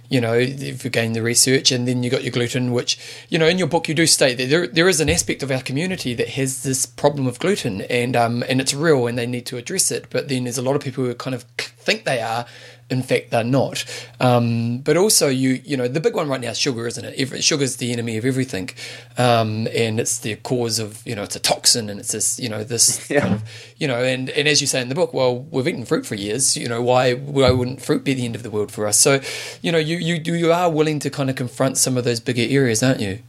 [0.08, 3.38] you know, if you gain the research, and then you got your gluten, which you
[3.38, 5.62] know, in your book you do state that there there is an aspect of our
[5.62, 9.46] community that has this problem of gluten, and um, and it's real, and they need
[9.46, 10.06] to address it.
[10.10, 11.44] But then there's a lot of people who are kind of
[11.84, 12.46] think they are,
[12.90, 13.84] in fact they're not.
[14.20, 17.42] Um, but also, you you know, the big one right now is sugar, isn't it?
[17.42, 18.70] Sugar is the enemy of everything,
[19.18, 22.48] um, and it's the cause of you know, it's a toxin, and it's this you
[22.48, 23.20] know this yeah.
[23.20, 25.84] kind of you know, and and as you say in the book, well, we've eaten
[25.84, 26.56] fruit for years.
[26.56, 28.98] You know, why why wouldn't fruit be the end of the world for us?
[28.98, 29.20] So,
[29.62, 32.46] you know, you you you are willing to kind of confront some of those bigger
[32.48, 33.20] areas, aren't you?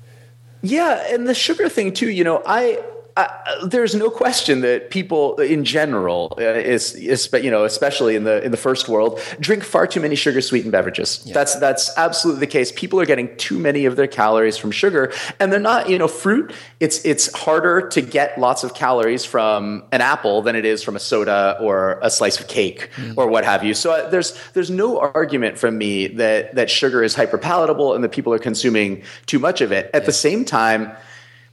[0.62, 2.10] Yeah, and the sugar thing too.
[2.10, 2.82] You know, I
[3.64, 8.44] there's no question that people in general uh, is, is, you know especially in the
[8.44, 11.34] in the first world drink far too many sugar sweetened beverages yeah.
[11.34, 15.14] that's that's absolutely the case people are getting too many of their calories from sugar
[15.40, 19.84] and they're not you know fruit it's it's harder to get lots of calories from
[19.94, 23.14] an apple than it is from a soda or a slice of cake mm.
[23.16, 27.02] or what have you so uh, there's there's no argument from me that that sugar
[27.02, 30.06] is hyper palatable and that people are consuming too much of it at yeah.
[30.06, 30.92] the same time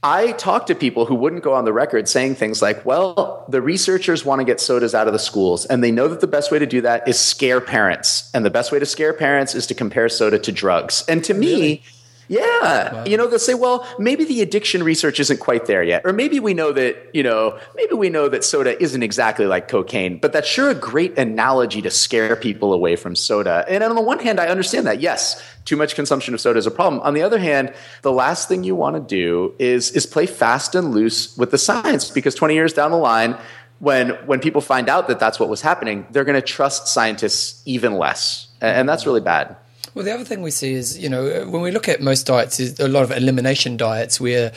[0.03, 3.61] I talk to people who wouldn't go on the record saying things like, well, the
[3.61, 6.51] researchers want to get sodas out of the schools, and they know that the best
[6.51, 8.29] way to do that is scare parents.
[8.33, 11.05] And the best way to scare parents is to compare soda to drugs.
[11.07, 11.83] And to me,
[12.27, 12.93] yeah.
[12.93, 13.03] Wow.
[13.05, 16.03] You know, they'll say, well, maybe the addiction research isn't quite there yet.
[16.05, 19.67] Or maybe we know that, you know, maybe we know that soda isn't exactly like
[19.67, 23.65] cocaine, but that's sure a great analogy to scare people away from soda.
[23.67, 25.01] And on the one hand, I understand that.
[25.01, 27.01] Yes, too much consumption of soda is a problem.
[27.01, 30.75] On the other hand, the last thing you want to do is, is play fast
[30.75, 33.37] and loose with the science because 20 years down the line,
[33.79, 37.61] when, when people find out that that's what was happening, they're going to trust scientists
[37.65, 38.47] even less.
[38.61, 39.57] And that's really bad.
[39.93, 42.59] Well, the other thing we see is, you know, when we look at most diets,
[42.59, 44.51] is a lot of elimination diets where,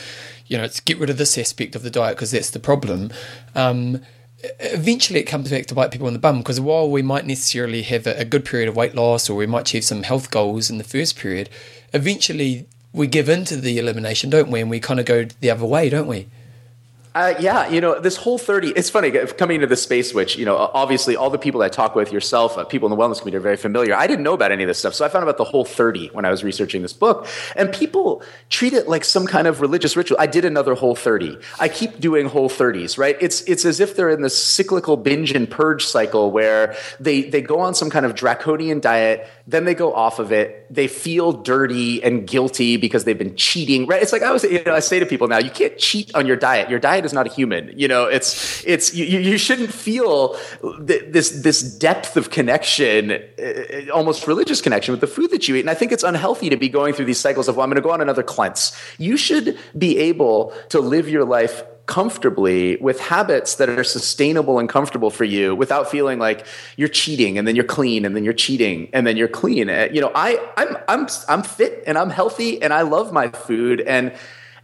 [0.46, 3.10] you know, it's get rid of this aspect of the diet because that's the problem.
[3.54, 4.00] Um,
[4.60, 7.82] eventually it comes back to bite people in the bum because while we might necessarily
[7.82, 10.70] have a, a good period of weight loss or we might achieve some health goals
[10.70, 11.48] in the first period,
[11.92, 14.60] eventually we give in to the elimination, don't we?
[14.60, 16.28] And we kind of go the other way, don't we?
[17.16, 20.44] Uh, yeah, you know, this whole 30, it's funny coming into the space, which, you
[20.44, 23.20] know, obviously all the people that I talk with, yourself, uh, people in the wellness
[23.20, 23.94] community are very familiar.
[23.94, 24.92] I didn't know about any of this stuff.
[24.92, 27.26] So I found out about the whole 30 when I was researching this book.
[27.56, 30.18] And people treat it like some kind of religious ritual.
[30.20, 31.38] I did another whole 30.
[31.58, 33.16] I keep doing whole 30s, right?
[33.18, 37.40] It's, it's as if they're in this cyclical binge and purge cycle where they, they
[37.40, 40.66] go on some kind of draconian diet, then they go off of it.
[40.68, 44.02] They feel dirty and guilty because they've been cheating, right?
[44.02, 46.26] It's like I was, you know, I say to people now, you can't cheat on
[46.26, 46.68] your diet.
[46.68, 47.72] Your diet is not a human.
[47.76, 50.36] You know, it's it's you, you shouldn't feel
[50.78, 55.60] this this depth of connection, uh, almost religious connection with the food that you eat.
[55.60, 57.76] And I think it's unhealthy to be going through these cycles of well, I'm going
[57.76, 58.76] to go on another cleanse.
[58.98, 64.68] You should be able to live your life comfortably with habits that are sustainable and
[64.68, 66.44] comfortable for you without feeling like
[66.76, 69.70] you're cheating and then you're clean and then you're cheating and then you're clean.
[69.70, 73.28] Uh, you know, I I'm I'm I'm fit and I'm healthy and I love my
[73.28, 74.12] food and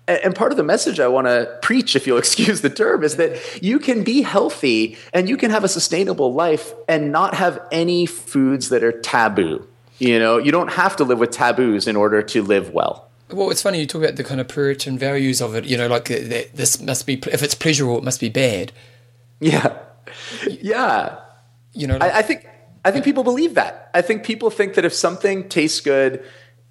[0.08, 3.16] and part of the message I want to preach, if you'll excuse the term, is
[3.16, 7.60] that you can be healthy and you can have a sustainable life and not have
[7.70, 9.66] any foods that are taboo.
[9.98, 13.08] You know, you don't have to live with taboos in order to live well.
[13.30, 15.64] Well, it's funny you talk about the kind of Puritan values of it.
[15.64, 16.18] You know, like uh,
[16.54, 18.72] this must be if it's pleasurable, it must be bad.
[19.40, 19.78] Yeah,
[20.48, 21.18] yeah.
[21.72, 22.46] You know, like, I, I think
[22.84, 23.90] I think people believe that.
[23.94, 26.24] I think people think that if something tastes good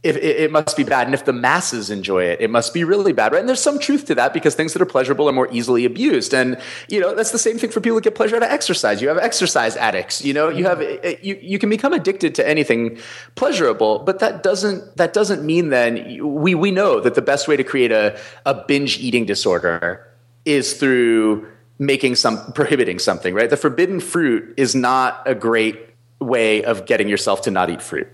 [0.03, 1.05] if it, it, must be bad.
[1.05, 3.39] And if the masses enjoy it, it must be really bad, right?
[3.39, 6.33] And there's some truth to that because things that are pleasurable are more easily abused.
[6.33, 8.99] And, you know, that's the same thing for people that get pleasure out of exercise.
[8.99, 11.05] You have exercise addicts, you know, you have, mm-hmm.
[11.05, 12.97] eh, you, you can become addicted to anything
[13.35, 17.55] pleasurable, but that doesn't, that doesn't mean then we, we know that the best way
[17.55, 20.07] to create a, a binge eating disorder
[20.45, 21.47] is through
[21.77, 23.51] making some, prohibiting something, right?
[23.51, 25.79] The forbidden fruit is not a great
[26.19, 28.07] way of getting yourself to not eat fruit.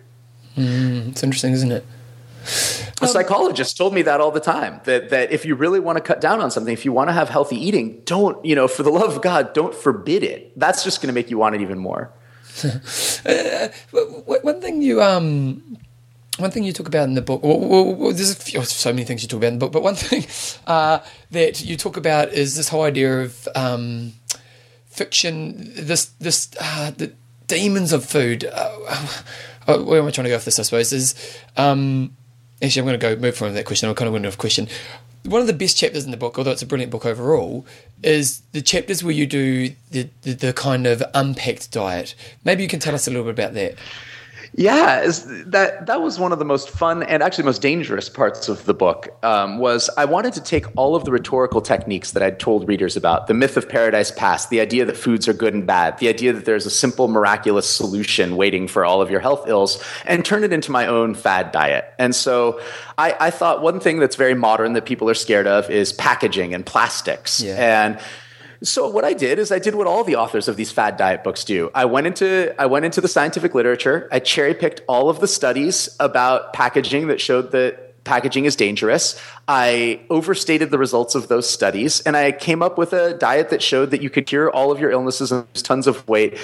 [0.58, 1.86] Mm, it's interesting, isn't it?
[3.02, 5.98] A um, psychologist told me that all the time that that if you really want
[5.98, 8.68] to cut down on something, if you want to have healthy eating, don't, you know,
[8.68, 10.58] for the love of God, don't forbid it.
[10.58, 12.12] That's just going to make you want it even more.
[12.64, 15.78] uh, one thing you um
[16.38, 19.04] one thing you talk about in the book, well, well, well, there's few, so many
[19.04, 20.26] things you talk about in the book, but one thing
[20.68, 21.00] uh,
[21.32, 24.14] that you talk about is this whole idea of um,
[24.86, 27.14] fiction, this this uh, the
[27.48, 28.46] demons of food.
[28.46, 29.08] Uh,
[29.68, 30.60] oh, where am I trying to go with this?
[30.60, 31.16] I suppose is
[31.56, 32.16] um,
[32.62, 33.90] actually I'm going to go move from that question.
[33.90, 34.68] I'm kind of going a question.
[35.24, 37.66] One of the best chapters in the book, although it's a brilliant book overall,
[38.02, 42.16] is the chapters where you do the, the, the kind of unpacked diet.
[42.46, 43.76] Maybe you can tell us a little bit about that.
[44.54, 45.10] Yeah,
[45.48, 48.74] that that was one of the most fun and actually most dangerous parts of the
[48.74, 49.10] book.
[49.24, 52.98] Um, was I wanted to take all of the rhetorical techniques that I'd told readers
[52.98, 56.08] about the myth of paradise past, the idea that foods are good and bad, the
[56.08, 60.26] idea that there's a simple miraculous solution waiting for all of your health ills, and
[60.26, 61.94] turn it into my own fad diet.
[62.00, 62.62] And so
[62.98, 66.54] I, I thought one thing that's very modern that people are scared of is packaging
[66.54, 67.84] and plastics yeah.
[67.84, 68.00] and
[68.64, 71.24] so what I did is I did what all the authors of these fad diet
[71.24, 71.70] books do.
[71.76, 74.08] I went into I went into the scientific literature.
[74.12, 79.22] I cherry picked all of the studies about packaging that showed that packaging is dangerous.
[79.48, 83.62] I overstated the results of those studies and I came up with a diet that
[83.62, 86.38] showed that you could cure all of your illnesses and lose tons of weight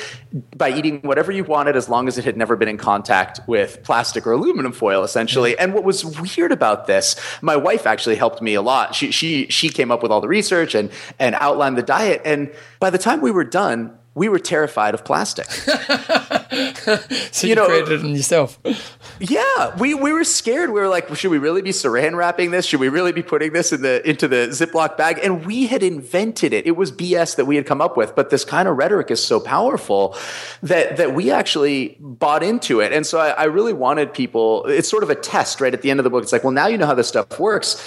[0.55, 3.81] by eating whatever you wanted as long as it had never been in contact with
[3.83, 5.53] plastic or aluminum foil essentially.
[5.53, 5.63] Mm-hmm.
[5.63, 8.93] And what was weird about this, my wife actually helped me a lot.
[8.93, 12.51] She she she came up with all the research and and outlined the diet and
[12.79, 15.45] by the time we were done, we were terrified of plastic.
[15.51, 18.59] so you, you know, created it in yourself.
[19.19, 20.69] Yeah, we, we were scared.
[20.69, 22.65] We were like, should we really be saran wrapping this?
[22.65, 25.19] Should we really be putting this in the into the Ziploc bag?
[25.23, 26.67] And we had invented it.
[26.67, 29.23] It was BS that we had come up with, but this kind of rhetoric is
[29.23, 30.15] so powerful
[30.61, 32.93] that that we actually bought into it.
[32.93, 34.65] And so I, I really wanted people.
[34.65, 35.73] It's sort of a test, right?
[35.73, 37.39] At the end of the book, it's like, well, now you know how this stuff
[37.39, 37.83] works.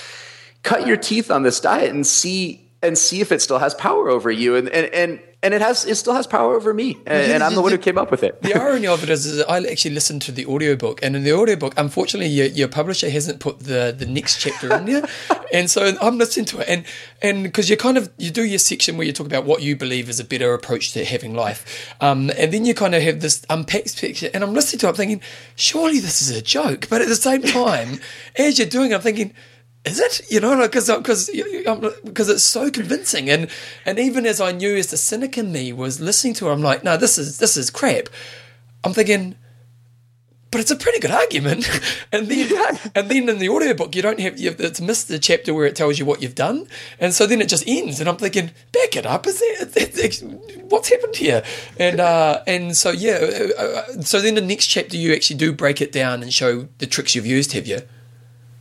[0.65, 4.09] Cut your teeth on this diet and see and see if it still has power
[4.09, 4.57] over you.
[4.57, 7.55] And and and and it has it still has power over me and, and i'm
[7.55, 8.43] the one who came up with it.
[8.43, 11.33] the irony of it is, is i actually listened to the audiobook and in the
[11.33, 15.07] audiobook unfortunately your, your publisher hasn't put the the next chapter in there.
[15.53, 16.85] And so i'm listening to it and
[17.23, 19.77] and because you kind of you do your section where you talk about what you
[19.77, 21.95] believe is a better approach to having life.
[22.01, 24.91] Um, and then you kind of have this unpacked picture and i'm listening to it
[24.91, 25.21] i'm thinking
[25.55, 28.01] surely this is a joke but at the same time
[28.37, 29.33] as you're doing it i'm thinking
[29.87, 30.31] is it?
[30.31, 31.31] You know, because because
[32.05, 33.49] because it's so convincing, and
[33.85, 36.63] and even as I knew, as the cynic in me was listening to it, I'm
[36.63, 38.09] like, no, this is this is crap.
[38.85, 39.37] I'm thinking,
[40.51, 41.69] but it's a pretty good argument.
[42.13, 45.53] and then, and then in the audiobook, you don't have, you've, it's missed the chapter
[45.53, 46.67] where it tells you what you've done.
[46.99, 48.01] And so then it just ends.
[48.01, 49.27] And I'm thinking, back it up.
[49.27, 51.43] Is that, what's happened here?
[51.79, 53.51] And, uh, and so, yeah.
[53.59, 56.69] Uh, uh, so then the next chapter, you actually do break it down and show
[56.79, 57.81] the tricks you've used, have you?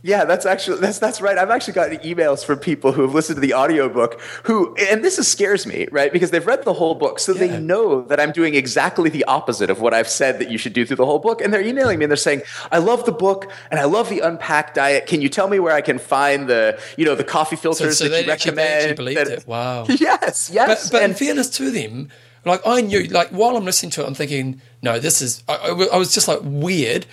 [0.06, 1.36] Yeah, that's actually that's that's right.
[1.36, 5.18] I've actually gotten emails from people who have listened to the audiobook who and this
[5.18, 6.12] is, scares me, right?
[6.12, 7.38] Because they've read the whole book, so yeah.
[7.40, 10.74] they know that I'm doing exactly the opposite of what I've said that you should
[10.74, 11.40] do through the whole book.
[11.40, 14.20] And they're emailing me and they're saying, "I love the book and I love the
[14.20, 15.08] unpacked diet.
[15.08, 18.04] Can you tell me where I can find the, you know, the coffee filters so,
[18.04, 19.46] so that you recommend?" Actually believed that, it.
[19.48, 19.86] Wow.
[19.88, 20.84] Yes, yes.
[20.84, 22.10] But, but and, in fairness to them,
[22.44, 25.88] like I knew, like while I'm listening to it, I'm thinking, "No, this is." I,
[25.92, 27.06] I was just like weird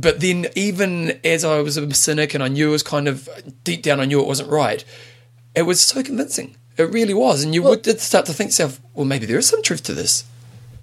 [0.00, 3.28] but then even as I was a cynic and I knew it was kind of
[3.64, 4.84] deep down, I knew it wasn't right.
[5.54, 6.56] It was so convincing.
[6.76, 9.48] It really was, and you well, would start to think yourself, well, maybe there is
[9.48, 10.24] some truth to this.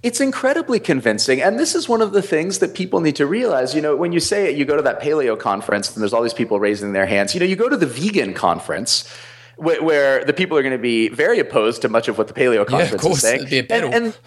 [0.02, 1.40] It's incredibly convincing.
[1.40, 3.74] And this is one of the things that people need to realize.
[3.74, 6.22] You know, when you say it, you go to that paleo conference and there's all
[6.22, 7.34] these people raising their hands.
[7.34, 9.10] You know, you go to the vegan conference
[9.56, 12.66] where, the people are going to be very opposed to much of what the paleo
[12.66, 13.66] conference yeah, is saying.
[13.70, 14.18] And, and,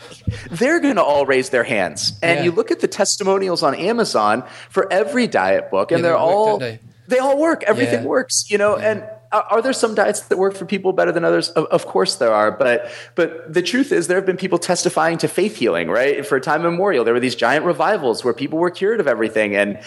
[0.51, 2.17] they're going to all raise their hands.
[2.21, 2.45] And yeah.
[2.45, 6.17] you look at the testimonials on Amazon for every diet book, and yeah, they're they
[6.17, 6.79] work, all they?
[7.07, 7.19] they?
[7.19, 7.63] all work.
[7.63, 11.23] Everything works, you know, and are there some diets that work for people better than
[11.23, 11.49] others?
[11.49, 15.19] Of, of, course there are, but but the truth is there have been people testifying
[15.19, 16.25] to faith healing, right?
[16.25, 19.79] For time immemorial, there were these giant revivals where people were cured of everything, and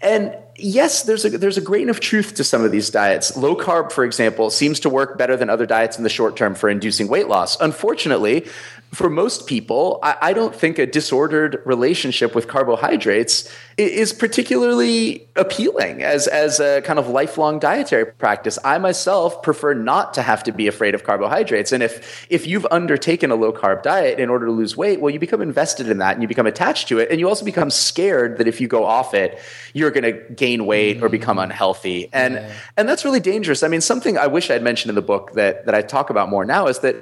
[0.00, 3.36] and yes, there's a there's a grain of truth to some of these diets.
[3.36, 6.54] Low carb, for example, seems to work better than other diets in the short term
[6.54, 7.60] for inducing weight loss.
[7.60, 8.46] Unfortunately,
[8.94, 16.02] for most people, I, I, don't think a disordered relationship with carbohydrates is particularly appealing
[16.02, 18.58] as, as a kind of lifelong dietary practice.
[18.64, 21.72] I myself prefer not to have to be afraid of carbohydrates.
[21.72, 25.12] And if, if you've undertaken a low carb diet in order to lose weight, well,
[25.12, 27.10] you become invested in that and you become attached to it.
[27.10, 29.40] And you also become scared that if you go off it,
[29.72, 31.44] you're going to gain weight or become mm.
[31.44, 32.08] unhealthy.
[32.12, 32.52] And, yeah.
[32.76, 33.62] and that's really dangerous.
[33.62, 36.28] I mean, something I wish I'd mentioned in the book that, that I talk about
[36.28, 36.96] more now is that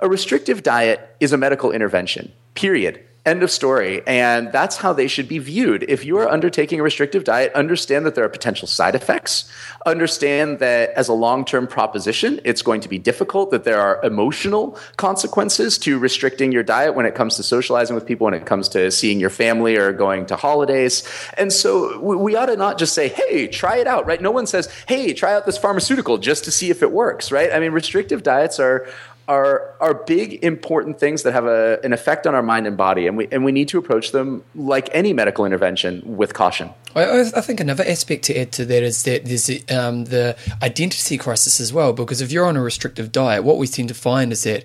[0.00, 2.94] a restrictive diet is a medical intervention, period.
[3.28, 4.00] End of story.
[4.06, 5.82] And that's how they should be viewed.
[5.82, 9.44] If you are undertaking a restrictive diet, understand that there are potential side effects.
[9.84, 14.02] Understand that as a long term proposition, it's going to be difficult, that there are
[14.02, 18.46] emotional consequences to restricting your diet when it comes to socializing with people, when it
[18.46, 21.06] comes to seeing your family or going to holidays.
[21.36, 24.22] And so we ought to not just say, hey, try it out, right?
[24.22, 27.52] No one says, hey, try out this pharmaceutical just to see if it works, right?
[27.52, 28.88] I mean, restrictive diets are,
[29.28, 33.06] are are big important things that have a, an effect on our mind and body
[33.06, 36.70] and we and we need to approach them like any medical intervention with caution.
[36.96, 41.18] I, I think another aspect to add to that is that there's um, the identity
[41.18, 44.32] crisis as well because if you're on a restrictive diet what we tend to find
[44.32, 44.64] is that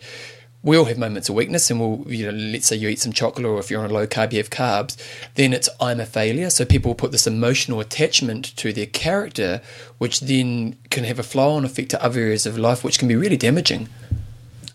[0.63, 3.11] we all have moments of weakness and we'll you know let's say you eat some
[3.11, 4.95] chocolate or if you're on a low carb you have carbs
[5.35, 6.49] then it's i'm a failure.
[6.49, 9.61] So people put this emotional attachment to their character
[9.97, 13.09] which then can have a flow on effect to other areas of life which can
[13.09, 13.89] be really damaging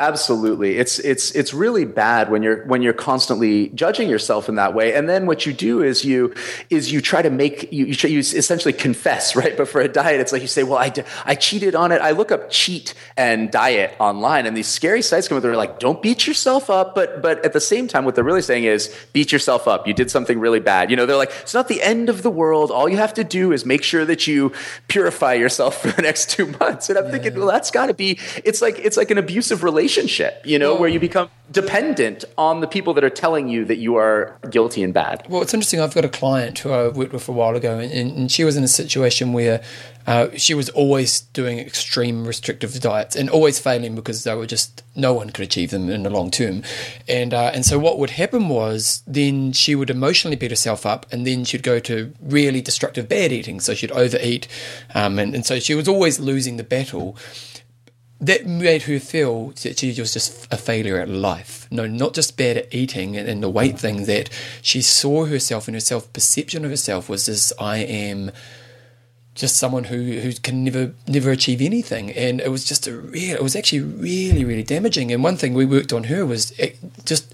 [0.01, 0.79] Absolutely.
[0.79, 4.95] It's it's it's really bad when you're when you're constantly judging yourself in that way.
[4.95, 6.35] And then what you do is you
[6.71, 9.57] is you try to make you you, try, you essentially confess, right?
[9.57, 10.93] But for a diet it's like you say, "Well, I
[11.25, 15.27] I cheated on it." I look up cheat and diet online and these scary sites
[15.27, 18.15] come up they're like, "Don't beat yourself up." But but at the same time what
[18.15, 19.89] they're really saying is, "Beat yourself up.
[19.89, 22.31] You did something really bad." You know, they're like, "It's not the end of the
[22.31, 22.71] world.
[22.71, 24.53] All you have to do is make sure that you
[24.87, 27.11] purify yourself for the next 2 months." And I'm yeah.
[27.11, 30.59] thinking, "Well, that's got to be it's like it's like an abusive relationship relationship, you
[30.59, 33.97] know, well, where you become dependent on the people that are telling you that you
[33.97, 35.25] are guilty and bad.
[35.31, 35.81] Well, it's interesting.
[35.81, 38.57] I've got a client who I worked with a while ago, and, and she was
[38.57, 39.63] in a situation where
[40.07, 44.83] uh, she was always doing extreme restrictive diets and always failing because they were just
[44.95, 46.63] no one could achieve them in the long term.
[47.09, 51.07] And uh, and so what would happen was then she would emotionally beat herself up,
[51.11, 53.59] and then she'd go to really destructive bad eating.
[53.61, 54.49] So she'd overeat,
[54.95, 57.17] um, and, and so she was always losing the battle
[58.21, 61.69] that made her feel that she was just a failure at life.
[61.71, 64.29] No, not just bad at eating and, and the weight thing, that
[64.61, 68.33] she saw herself and her self perception of herself was this I am
[69.35, 72.11] just someone who, who can never never achieve anything.
[72.11, 75.13] And it was just a real it was actually really, really damaging.
[75.13, 76.73] And one thing we worked on her was eh,
[77.05, 77.33] just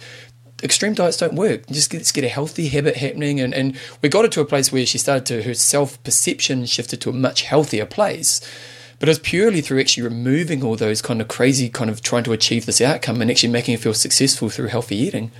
[0.62, 1.66] extreme diets don't work.
[1.68, 3.40] Just get, get a healthy habit happening.
[3.40, 6.66] And, and we got her to a place where she started to, her self perception
[6.66, 8.42] shifted to a much healthier place.
[9.04, 12.32] But it's purely through actually removing all those kind of crazy, kind of trying to
[12.32, 15.30] achieve this outcome and actually making it feel successful through healthy eating.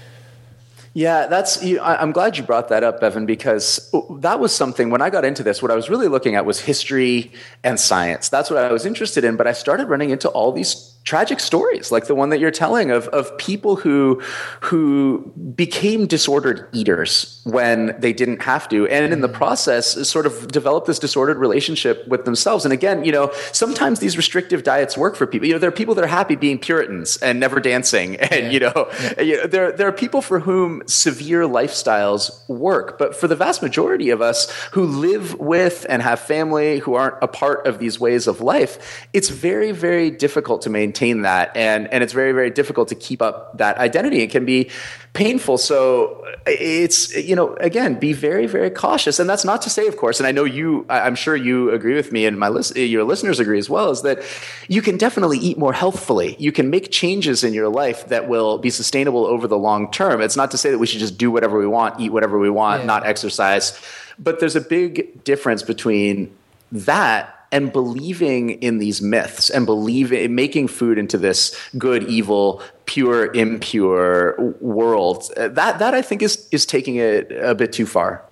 [0.93, 1.65] Yeah, that's.
[1.81, 5.25] I'm glad you brought that up, Bevan, because oh, that was something when I got
[5.25, 5.63] into this.
[5.63, 8.29] What I was really looking at was history and science.
[8.29, 9.35] That's what I was interested in.
[9.37, 12.91] But I started running into all these tragic stories like the one that you're telling
[12.91, 14.23] of, of people who
[14.61, 15.19] who
[15.55, 19.35] became disordered eaters when they didn't have to and in the mm.
[19.35, 24.17] process sort of developed this disordered relationship with themselves and again you know sometimes these
[24.17, 27.19] restrictive diets work for people you know there are people that are happy being puritans
[27.19, 28.51] and never dancing and yeah.
[28.51, 29.21] you, know, yeah.
[29.21, 33.61] you know there, there are people for whom severe lifestyles work but for the vast
[33.61, 38.01] majority of us who live with and have family who aren't a part of these
[38.01, 41.57] ways of life it's very very difficult to maintain maintain that.
[41.57, 44.21] And and it's very very difficult to keep up that identity.
[44.21, 44.71] It can be
[45.13, 45.59] painful.
[45.59, 49.19] So uh, it's you know again be very very cautious.
[49.19, 51.95] And that's not to say of course and i know you i'm sure you agree
[51.95, 54.23] with me and my list, your listeners agree as well is that
[54.69, 56.37] you can definitely eat more healthfully.
[56.39, 60.21] You can make changes in your life that will be sustainable over the long term.
[60.21, 62.51] It's not to say that we should just do whatever we want eat whatever we
[62.51, 62.87] want yeah.
[62.87, 63.79] not exercise.
[64.19, 66.31] But there's a big difference between
[66.71, 73.33] that and believing in these myths and believing making food into this good evil pure
[73.33, 78.23] impure world that that i think is is taking it a bit too far.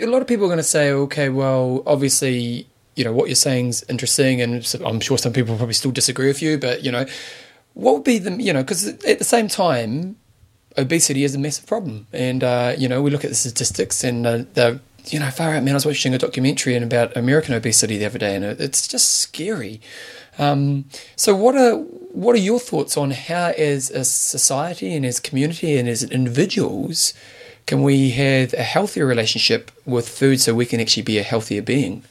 [0.00, 2.66] A lot of people are going to say okay well obviously
[2.96, 4.52] you know what you're saying is interesting and
[4.84, 7.06] i'm sure some people probably still disagree with you but you know
[7.74, 10.16] what would be the you know because at the same time
[10.76, 12.06] obesity is a massive problem.
[12.12, 15.54] And uh, you know we look at the statistics and uh, the you know, far
[15.54, 15.74] out, man.
[15.74, 19.80] I was watching a documentary about American obesity the other day, and it's just scary.
[20.38, 20.86] Um,
[21.16, 25.76] so, what are what are your thoughts on how, as a society and as community
[25.76, 27.12] and as individuals,
[27.66, 31.62] can we have a healthier relationship with food so we can actually be a healthier
[31.62, 32.04] being?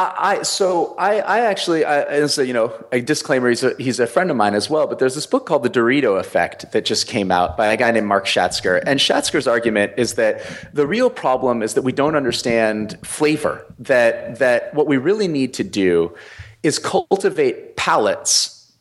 [0.00, 3.98] I, so I, I actually I, as a, you know a disclaimer he's a, he's
[3.98, 6.84] a friend of mine as well but there's this book called the Dorito Effect that
[6.84, 8.80] just came out by a guy named Mark Schatzker.
[8.86, 10.40] And Schatzker's argument is that
[10.72, 15.54] the real problem is that we don't understand flavor that that what we really need
[15.54, 16.14] to do
[16.62, 18.72] is cultivate palates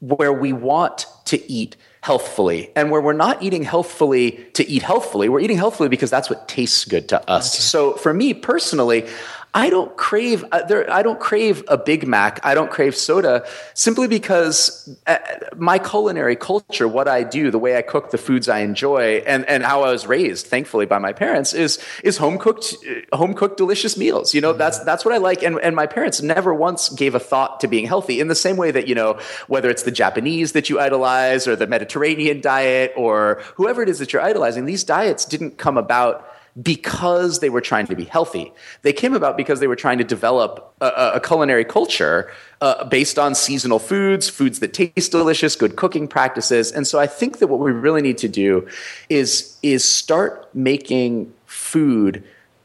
[0.00, 2.70] where we want to eat healthfully.
[2.74, 6.48] And where we're not eating healthfully to eat healthfully we're eating healthfully because that's what
[6.48, 7.54] tastes good to us.
[7.54, 7.62] Okay.
[7.62, 9.06] so for me personally
[9.54, 10.90] I don't crave uh, there.
[10.90, 12.40] I don't crave a Big Mac.
[12.42, 15.18] I don't crave soda simply because uh,
[15.56, 19.44] my culinary culture, what I do, the way I cook, the foods I enjoy, and
[19.44, 22.76] and how I was raised, thankfully by my parents, is is home cooked,
[23.12, 24.32] uh, home cooked delicious meals.
[24.32, 25.42] You know, that's that's what I like.
[25.42, 28.20] And and my parents never once gave a thought to being healthy.
[28.20, 31.56] In the same way that you know, whether it's the Japanese that you idolize or
[31.56, 36.26] the Mediterranean diet or whoever it is that you're idolizing, these diets didn't come about
[36.60, 38.52] because they were trying to be healthy.
[38.82, 42.30] They came about because they were trying to develop a, a culinary culture
[42.60, 46.70] uh, based on seasonal foods, foods that taste delicious, good cooking practices.
[46.70, 48.68] And so I think that what we really need to do
[49.08, 52.22] is, is start making food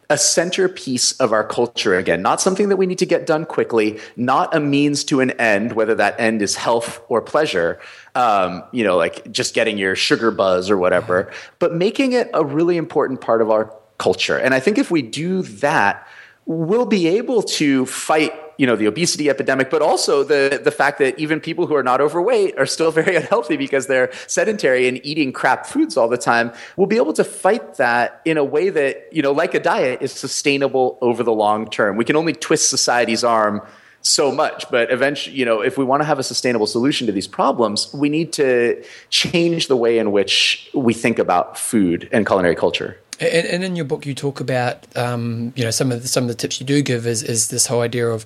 [0.10, 4.00] a centerpiece of our culture again, not something that we need to get done quickly,
[4.16, 7.80] not a means to an end, whether that end is health or pleasure,
[8.18, 12.44] um, you know, like just getting your sugar buzz or whatever, but making it a
[12.44, 14.38] really important part of our culture.
[14.38, 16.08] And I think if we do that,
[16.48, 20.98] we'll be able to fight you know the obesity epidemic but also the the fact
[20.98, 25.00] that even people who are not overweight are still very unhealthy because they're sedentary and
[25.06, 28.72] eating crap foods all the time we'll be able to fight that in a way
[28.72, 32.34] that you know like a diet is sustainable over the long term we can only
[32.34, 33.62] twist society's arm
[34.08, 37.14] so much but eventually you know if we want to have a sustainable solution to
[37.14, 42.26] these problems we need to change the way in which we think about food and
[42.26, 46.04] culinary culture and, and in your book, you talk about um, you know some of
[46.04, 48.26] the, some of the tips you do give is is this whole idea of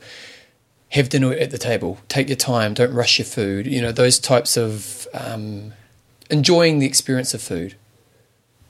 [0.89, 3.65] have dinner at the table, take your time, don't rush your food.
[3.67, 5.73] You know those types of um,
[6.29, 7.75] enjoying the experience of food.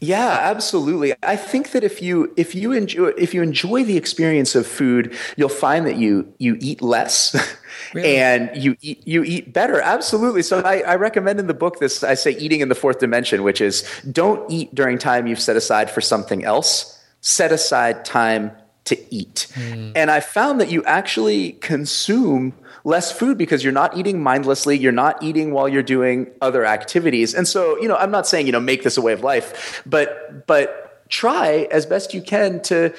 [0.03, 1.13] Yeah, absolutely.
[1.21, 5.15] I think that if you if you enjoy if you enjoy the experience of food,
[5.37, 7.35] you'll find that you you eat less.
[7.93, 8.17] Really?
[8.17, 12.03] and you eat you eat better absolutely so I, I, recommend in the book this
[12.03, 15.55] i say eating in the fourth dimension which is don't eat during time you've set
[15.55, 18.51] aside for something else set aside time
[18.85, 19.91] to eat mm.
[19.95, 22.53] and i found that you actually consume
[22.83, 27.33] less food because you're not eating mindlessly you're not eating while you're doing other activities.
[27.33, 29.81] And so you know i'm not saying you know make this a way of life
[29.85, 32.93] but but try as best you can to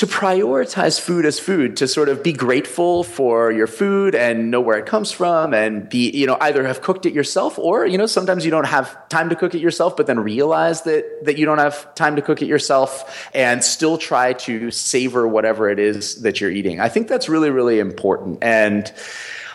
[0.00, 4.58] to prioritize food as food, to sort of be grateful for your food and know
[4.58, 7.98] where it comes from and be, you know, either have cooked it yourself or, you
[7.98, 11.36] know, sometimes you don't have time to cook it yourself, but then realize that, that
[11.36, 15.78] you don't have time to cook it yourself and still try to savor whatever it
[15.78, 16.80] is that you're eating.
[16.80, 18.38] I think that's really, really important.
[18.40, 18.90] And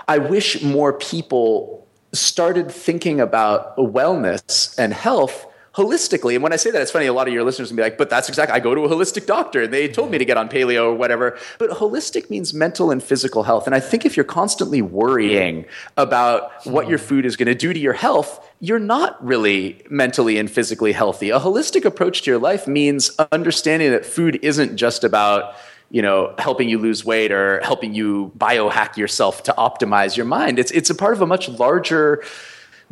[0.08, 6.36] I wish more people started thinking about wellness and health holistically.
[6.36, 7.06] And when I say that, it's funny.
[7.06, 8.56] A lot of your listeners will be like, "But that's exactly.
[8.56, 10.96] I go to a holistic doctor, and they told me to get on paleo or
[10.96, 13.66] whatever." But holistic means mental and physical health.
[13.66, 15.66] And I think if you're constantly worrying
[15.98, 20.38] about what your food is going to do to your health, you're not really mentally
[20.38, 21.30] and physically healthy.
[21.30, 25.56] A holistic approach to your life means understanding that food isn't just about
[25.92, 30.58] you know helping you lose weight or helping you biohack yourself to optimize your mind
[30.58, 32.24] it's it's a part of a much larger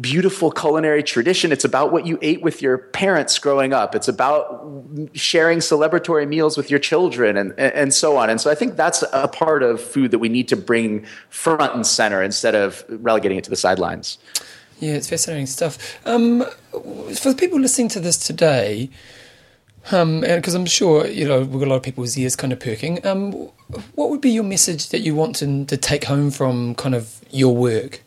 [0.01, 1.51] beautiful culinary tradition.
[1.51, 3.93] It's about what you ate with your parents growing up.
[3.95, 4.67] It's about
[5.13, 8.29] sharing celebratory meals with your children and, and so on.
[8.29, 11.75] And so I think that's a part of food that we need to bring front
[11.75, 14.17] and center instead of relegating it to the sidelines.
[14.79, 15.99] Yeah, it's fascinating stuff.
[16.05, 18.89] Um, for the people listening to this today,
[19.91, 22.59] um, because I'm sure you know we've got a lot of people's ears kind of
[22.59, 23.05] perking.
[23.05, 23.31] Um,
[23.95, 27.21] what would be your message that you want to, to take home from kind of
[27.31, 28.01] your work?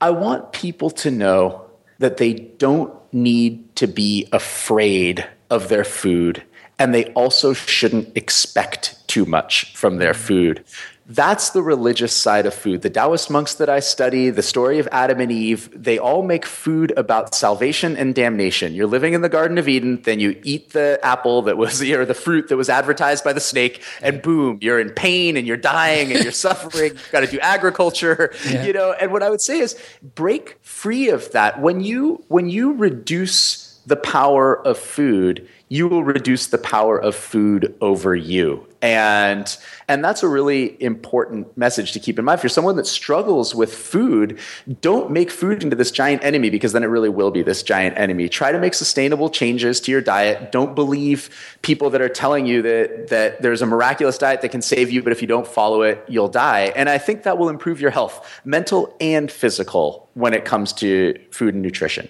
[0.00, 1.66] I want people to know
[1.98, 6.42] that they don't need to be afraid of their food,
[6.78, 10.64] and they also shouldn't expect too much from their food.
[11.10, 12.82] That's the religious side of food.
[12.82, 16.46] The Taoist monks that I study, the story of Adam and Eve, they all make
[16.46, 18.76] food about salvation and damnation.
[18.76, 22.06] You're living in the Garden of Eden, then you eat the apple that was, or
[22.06, 25.56] the fruit that was advertised by the snake, and boom, you're in pain and you're
[25.56, 26.92] dying and you're suffering.
[26.92, 28.64] You've got to do agriculture, yeah.
[28.64, 28.92] you know.
[28.92, 29.76] And what I would say is
[30.14, 31.60] break free of that.
[31.60, 37.16] When you when you reduce the power of food, you will reduce the power of
[37.16, 39.56] food over you and
[39.88, 42.38] and that's a really important message to keep in mind.
[42.38, 44.38] If you're someone that struggles with food
[44.80, 47.98] don't make food into this giant enemy because then it really will be this giant
[47.98, 48.28] enemy.
[48.28, 50.50] Try to make sustainable changes to your diet.
[50.52, 54.62] Don't believe people that are telling you that that there's a miraculous diet that can
[54.62, 56.72] save you but if you don't follow it you'll die.
[56.74, 61.18] And i think that will improve your health mental and physical when it comes to
[61.30, 62.08] food and nutrition.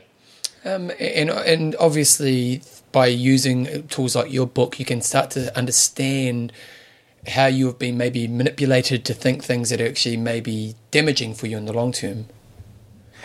[0.65, 2.63] Um, and and obviously
[2.93, 6.53] by using tools like your book, you can start to understand
[7.29, 11.47] how you have been maybe manipulated to think things that are actually maybe damaging for
[11.47, 12.27] you in the long term.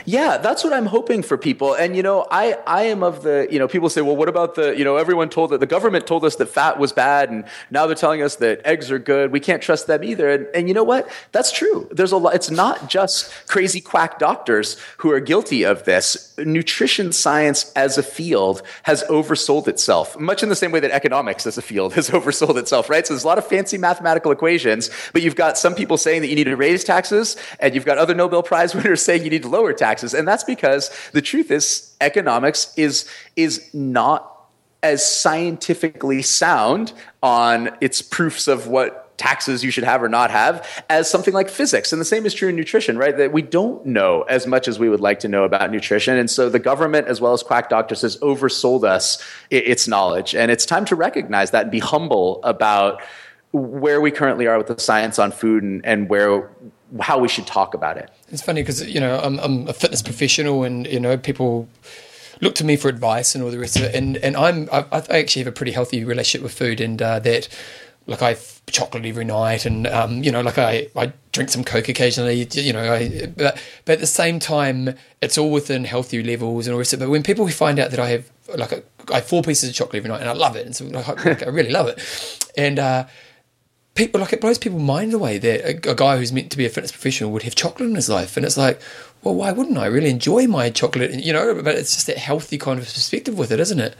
[0.03, 1.73] Yeah, that's what I'm hoping for people.
[1.73, 4.55] And you know, I I am of the you know people say, well, what about
[4.55, 7.45] the you know everyone told that the government told us that fat was bad, and
[7.71, 9.31] now they're telling us that eggs are good.
[9.31, 10.29] We can't trust them either.
[10.29, 11.09] And, and you know what?
[11.31, 11.87] That's true.
[11.91, 12.35] There's a lot.
[12.35, 16.33] It's not just crazy quack doctors who are guilty of this.
[16.37, 21.47] Nutrition science as a field has oversold itself, much in the same way that economics
[21.47, 22.89] as a field has oversold itself.
[22.89, 23.07] Right.
[23.07, 26.27] So there's a lot of fancy mathematical equations, but you've got some people saying that
[26.27, 29.43] you need to raise taxes, and you've got other Nobel Prize winners saying you need
[29.43, 30.13] to lower taxes taxes.
[30.13, 34.19] And that's because the truth is economics is is not
[34.81, 40.83] as scientifically sound on its proofs of what taxes you should have or not have
[40.89, 41.93] as something like physics.
[41.93, 43.15] And the same is true in nutrition, right?
[43.15, 46.17] That we don't know as much as we would like to know about nutrition.
[46.17, 50.35] And so the government, as well as quack doctors, has oversold us its knowledge.
[50.35, 53.01] And it's time to recognize that and be humble about
[53.55, 56.49] where we currently are with the science on food and, and where
[57.01, 58.09] how we should talk about it.
[58.29, 61.67] It's funny because you know I'm, I'm a fitness professional, and you know people
[62.41, 63.95] look to me for advice and all the rest of it.
[63.95, 67.19] And and I'm I, I actually have a pretty healthy relationship with food, and uh,
[67.19, 67.47] that
[68.07, 71.63] like I have chocolate every night, and um, you know like I, I drink some
[71.63, 72.47] coke occasionally.
[72.51, 76.73] You know, I, but but at the same time, it's all within healthy levels and
[76.73, 77.05] all the rest of it.
[77.05, 79.75] But when people find out that I have like a, I have four pieces of
[79.75, 82.79] chocolate every night, and I love it, and so like, I really love it, and.
[82.79, 83.05] Uh,
[83.95, 86.65] people like it blows people mind away that a, a, guy who's meant to be
[86.65, 88.79] a fitness professional would have chocolate in his life and it's like
[89.23, 92.57] well why wouldn't i really enjoy my chocolate you know but it's just that healthy
[92.57, 93.95] kind of perspective with it isn't it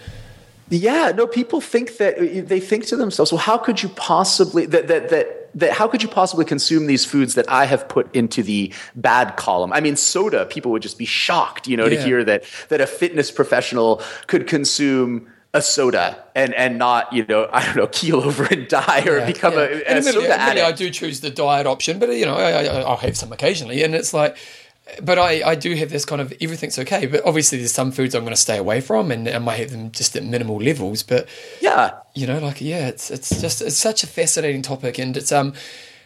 [0.70, 4.66] yeah no people think that uh, they think to themselves well how could you possibly
[4.66, 8.14] that that that that how could you possibly consume these foods that I have put
[8.14, 9.72] into the bad column?
[9.72, 11.98] I mean, soda, people would just be shocked, you know, yeah.
[11.98, 17.26] to hear that that a fitness professional could consume a soda and and not you
[17.26, 19.82] know I don't know keel over and die or yeah, become yeah.
[19.88, 20.66] a, a soda addict.
[20.66, 23.96] I do choose the diet option, but you know I, will have some occasionally, and
[23.96, 24.38] it's like.
[25.02, 28.14] But I, I do have this kind of everything's okay, but obviously there's some foods
[28.14, 31.02] I'm going to stay away from, and I might have them just at minimal levels.
[31.02, 31.28] But
[31.60, 35.32] yeah, you know, like yeah, it's it's just it's such a fascinating topic, and it's
[35.32, 35.54] um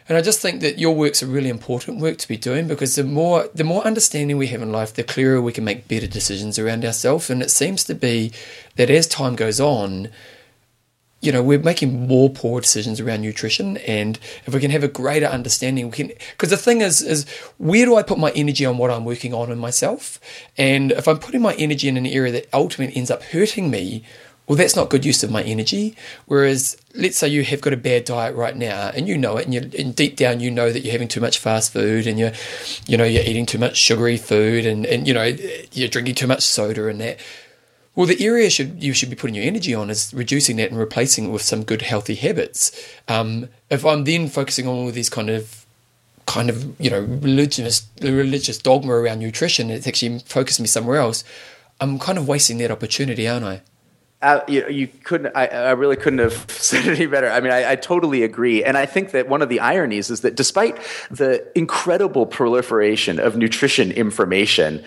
[0.10, 2.96] and I just think that your work's a really important work to be doing because
[2.96, 6.08] the more the more understanding we have in life, the clearer we can make better
[6.08, 7.30] decisions around ourselves.
[7.30, 8.32] And it seems to be
[8.76, 10.10] that as time goes on,
[11.22, 13.78] you know, we're making more poor decisions around nutrition.
[13.78, 16.08] And if we can have a greater understanding, we can.
[16.32, 17.30] Because the thing is, is
[17.60, 20.20] where do I put my energy on what I'm working on in myself?
[20.58, 24.04] And if I'm putting my energy in an area that ultimately ends up hurting me,
[24.50, 25.96] well, that's not good use of my energy.
[26.26, 29.46] Whereas, let's say you have got a bad diet right now, and you know it,
[29.46, 32.32] and, and deep down you know that you're having too much fast food, and you're,
[32.88, 35.36] you know, you're eating too much sugary food, and and you know
[35.72, 37.20] you're drinking too much soda and that.
[37.94, 40.80] Well, the area should you should be putting your energy on is reducing that and
[40.80, 42.72] replacing it with some good healthy habits.
[43.08, 45.64] Um, if I'm then focusing on all these kind of
[46.26, 51.24] kind of you know religious religious dogma around nutrition, it's actually focusing me somewhere else.
[51.80, 53.62] I'm kind of wasting that opportunity, aren't I?
[54.22, 55.34] Uh, you, you, couldn't.
[55.34, 57.30] I, I, really couldn't have said it any better.
[57.30, 60.22] I mean, I, I, totally agree, and I think that one of the ironies is
[60.22, 60.78] that despite
[61.10, 64.84] the incredible proliferation of nutrition information,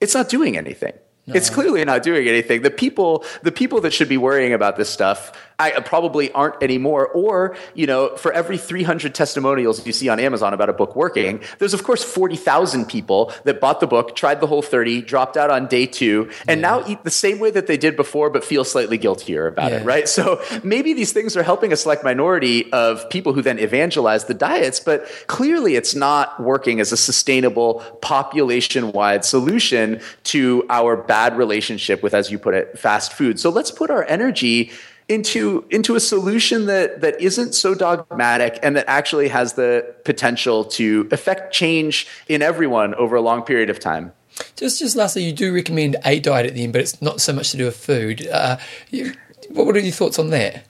[0.00, 0.94] it's not doing anything.
[1.26, 1.34] No.
[1.34, 2.62] It's clearly not doing anything.
[2.62, 7.06] The people, the people that should be worrying about this stuff I probably aren't anymore.
[7.08, 11.42] Or, you know, for every 300 testimonials you see on Amazon about a book working,
[11.58, 15.50] there's of course 40,000 people that bought the book, tried the whole 30, dropped out
[15.50, 16.68] on day two, and yeah.
[16.68, 19.78] now eat the same way that they did before, but feel slightly guiltier about yeah.
[19.78, 20.08] it, right?
[20.08, 24.34] So maybe these things are helping a select minority of people who then evangelize the
[24.34, 31.36] diets, but clearly it's not working as a sustainable population wide solution to our bad
[31.36, 33.38] relationship with, as you put it, fast food.
[33.38, 34.72] So let's put our energy
[35.10, 40.64] into into a solution that that isn't so dogmatic and that actually has the potential
[40.64, 44.12] to affect change in everyone over a long period of time.
[44.56, 47.32] Just just lastly, you do recommend a diet at the end, but it's not so
[47.32, 48.26] much to do with food.
[48.28, 48.56] Uh,
[48.90, 49.12] you,
[49.50, 50.64] what are your thoughts on that?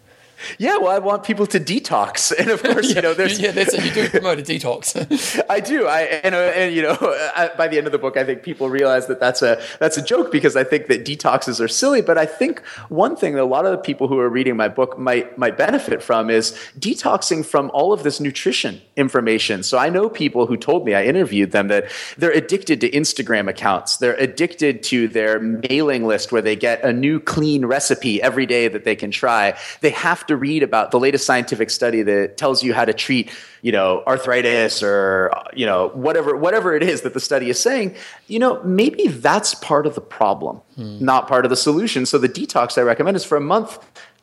[0.59, 3.51] Yeah, well, I want people to detox, and of course, yeah, you know, there's yeah,
[3.51, 3.85] that's it.
[3.85, 5.45] You do promote a detox.
[5.49, 5.87] I do.
[5.87, 6.97] I and, uh, and you know,
[7.37, 9.97] I, by the end of the book, I think people realize that that's a that's
[9.97, 12.03] a joke because I think that detoxes are silly.
[12.03, 14.69] But I think one thing that a lot of the people who are reading my
[14.69, 19.63] book might might benefit from is detoxing from all of this nutrition information.
[19.63, 23.49] So I know people who told me I interviewed them that they're addicted to Instagram
[23.49, 23.97] accounts.
[23.97, 28.69] They're addicted to their mailing list where they get a new clean recipe every day
[28.69, 29.57] that they can try.
[29.81, 33.31] They have to read about the latest scientific study that tells you how to treat,
[33.63, 37.95] you know, arthritis or you know whatever whatever it is that the study is saying,
[38.27, 41.05] you know, maybe that's part of the problem, hmm.
[41.05, 42.07] not part of the solution.
[42.07, 43.79] So the detox I recommend is for a month,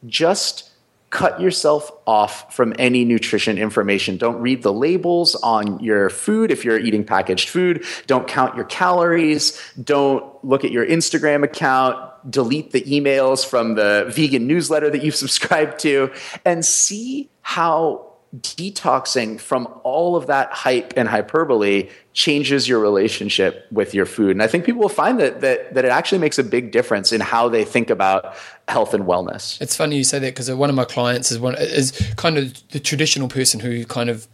[0.05, 0.72] just
[1.10, 4.18] cut yourself off from any nutrition information.
[4.18, 7.86] Don't read the labels on your food if you're eating packaged food.
[8.08, 9.62] Don't count your calories.
[9.82, 11.97] Don't look at your Instagram account.
[12.30, 16.12] Delete the emails from the vegan newsletter that you've subscribed to
[16.43, 23.93] and see how detoxing from all of that hype and hyperbole changes your relationship with
[23.93, 24.32] your food.
[24.32, 27.11] And I think people will find that that that it actually makes a big difference
[27.11, 28.36] in how they think about
[28.67, 29.59] health and wellness.
[29.61, 32.67] It's funny you say that because one of my clients is one is kind of
[32.69, 34.28] the traditional person who kind of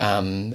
[0.00, 0.54] um,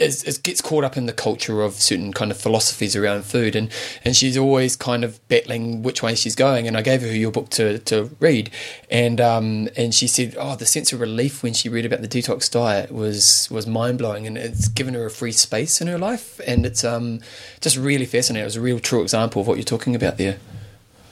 [0.00, 3.54] is, is, gets caught up in the culture of certain kind of philosophies around food,
[3.54, 3.70] and,
[4.04, 6.66] and she's always kind of battling which way she's going.
[6.66, 8.50] And I gave her your book to, to read,
[8.90, 12.08] and um, and she said, oh, the sense of relief when she read about the
[12.08, 15.98] detox diet was was mind blowing, and it's given her a free space in her
[15.98, 17.20] life, and it's um
[17.60, 18.42] just really fascinating.
[18.42, 20.38] It was a real true example of what you're talking about there.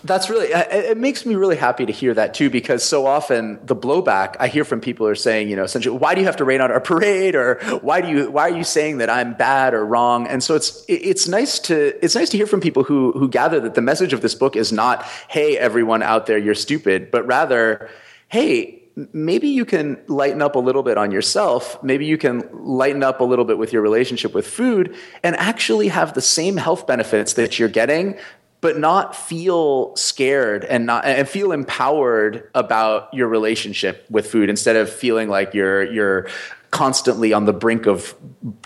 [0.04, 3.74] That's really, it makes me really happy to hear that too, because so often the
[3.74, 6.44] blowback I hear from people are saying, you know, essentially, why do you have to
[6.44, 7.34] rain on our parade?
[7.34, 10.28] Or why do you, why are you saying that I'm bad or wrong?
[10.28, 13.58] And so it's, it's nice to, it's nice to hear from people who, who gather
[13.60, 17.26] that the message of this book is not, hey, everyone out there, you're stupid, but
[17.26, 17.90] rather,
[18.28, 18.82] hey,
[19.12, 21.82] maybe you can lighten up a little bit on yourself.
[21.82, 25.88] Maybe you can lighten up a little bit with your relationship with food and actually
[25.88, 28.16] have the same health benefits that you're getting
[28.60, 34.76] but not feel scared and not and feel empowered about your relationship with food instead
[34.76, 36.28] of feeling like you're you're
[36.70, 38.14] constantly on the brink of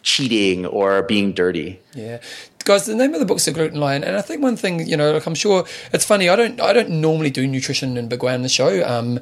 [0.03, 1.81] cheating or being dirty.
[1.95, 2.21] Yeah.
[2.65, 4.97] Guys, the name of the book's The Gluten Lie, and I think one thing, you
[4.97, 6.29] know, like I'm sure it's funny.
[6.29, 8.87] I don't, I don't normally do nutrition and Big on the show.
[8.87, 9.19] Um,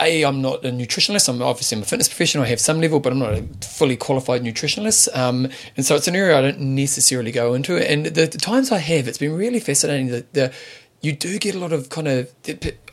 [0.00, 1.28] a, I'm not a nutritionist.
[1.28, 2.44] I'm obviously I'm a fitness professional.
[2.44, 5.14] I have some level, but I'm not a fully qualified nutritionist.
[5.16, 7.76] Um, and so it's an area I don't necessarily go into.
[7.76, 10.08] And the, the times I have, it's been really fascinating.
[10.08, 10.54] The, the
[11.00, 12.32] you do get a lot of kind of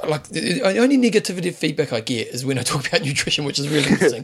[0.07, 3.67] like the only negativity feedback I get is when I talk about nutrition, which is
[3.67, 4.23] really interesting.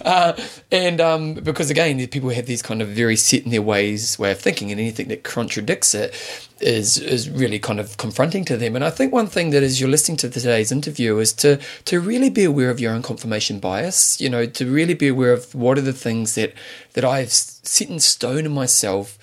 [0.04, 0.34] uh,
[0.70, 4.32] and um, because again, people have these kind of very set in their ways way
[4.32, 6.14] of thinking, and anything that contradicts it
[6.60, 8.76] is is really kind of confronting to them.
[8.76, 12.00] And I think one thing that as you're listening to today's interview is to to
[12.00, 14.20] really be aware of your own confirmation bias.
[14.20, 16.52] You know, to really be aware of what are the things that
[16.92, 19.18] that I've set in stone in myself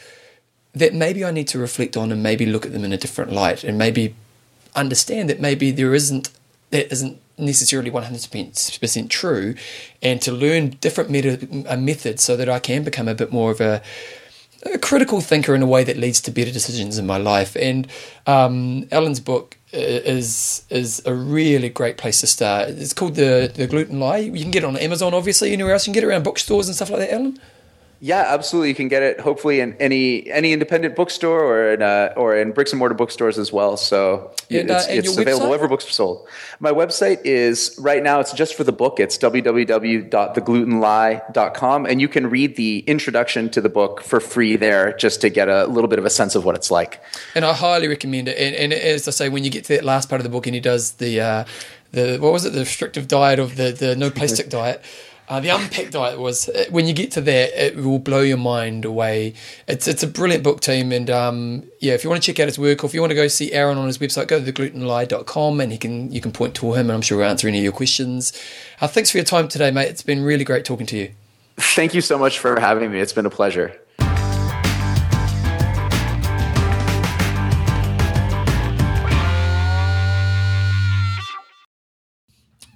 [0.74, 3.32] that maybe I need to reflect on and maybe look at them in a different
[3.32, 4.16] light and maybe
[4.76, 6.30] understand that maybe there isn't
[6.72, 9.56] that isn't necessarily 100% true
[10.02, 13.50] and to learn different meta, uh, methods so that I can become a bit more
[13.50, 13.82] of a,
[14.64, 17.56] a, critical thinker in a way that leads to better decisions in my life.
[17.56, 17.88] And
[18.28, 22.70] um, Alan's book uh, is is a really great place to start.
[22.70, 24.18] It's called the the gluten lie.
[24.18, 25.88] You can get it on Amazon obviously anywhere else.
[25.88, 27.40] You can get it around bookstores and stuff like that Alan
[28.02, 28.70] Yeah, absolutely.
[28.70, 32.54] You can get it hopefully in any any independent bookstore or in uh, or in
[32.54, 33.76] bricks and mortar bookstores as well.
[33.76, 35.50] So And, uh, it's, and it's available website?
[35.50, 36.26] wherever books are sold.
[36.62, 38.22] My website is right now.
[38.22, 39.02] It's just for the book.
[39.02, 45.22] It's www.theglutenlie.com, and you can read the introduction to the book for free there, just
[45.22, 47.02] to get a little bit of a sense of what it's like.
[47.36, 48.38] And I highly recommend it.
[48.38, 50.48] And, and as I say, when you get to that last part of the book
[50.48, 51.46] and he does the uh,
[51.92, 54.82] the what was it, the restrictive diet of the the no plastic diet.
[55.30, 58.38] Uh, the unpacked diet was uh, when you get to that, it will blow your
[58.38, 59.34] mind away.
[59.68, 62.48] It's it's a brilliant book team, and um, yeah, if you want to check out
[62.48, 64.52] his work, or if you want to go see Aaron on his website, go to
[64.52, 67.60] theglutenlie.com and he can you can point to him, and I'm sure he'll answer any
[67.60, 68.34] of your questions.
[68.82, 69.90] Uh, thanks for your time today, mate.
[69.90, 71.12] It's been really great talking to you.
[71.58, 73.00] Thank you so much for having me.
[73.00, 73.80] It's been a pleasure.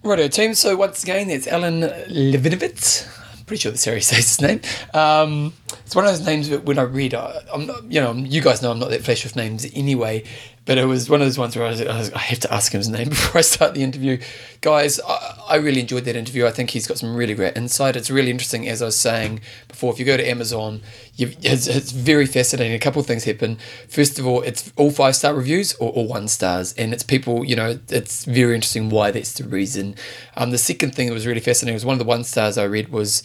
[0.04, 0.54] Righto, team.
[0.54, 3.08] So once again, it's Alan Levinovitz.
[3.38, 4.60] I'm pretty sure that's how he says his name.
[4.94, 5.54] Um,
[5.86, 8.42] it's one of those names that when I read, I, I'm not, you know, you
[8.42, 10.26] guys know I'm not that flash with names anyway,
[10.66, 12.54] but it was one of those ones where I, was, I, was, I have to
[12.54, 14.20] ask him his name before I start the interview.
[14.62, 16.46] Guys, I, I really enjoyed that interview.
[16.46, 17.96] I think he's got some really great insight.
[17.96, 20.82] It's really interesting, as I was saying before, if you go to Amazon,
[21.18, 22.74] it's, it's very fascinating.
[22.74, 23.58] A couple of things happen.
[23.90, 27.44] First of all, it's all five star reviews or all one stars, and it's people,
[27.44, 29.96] you know, it's very interesting why that's the reason.
[30.38, 32.64] Um, the second thing that was really fascinating was one of the one stars I
[32.64, 33.24] read was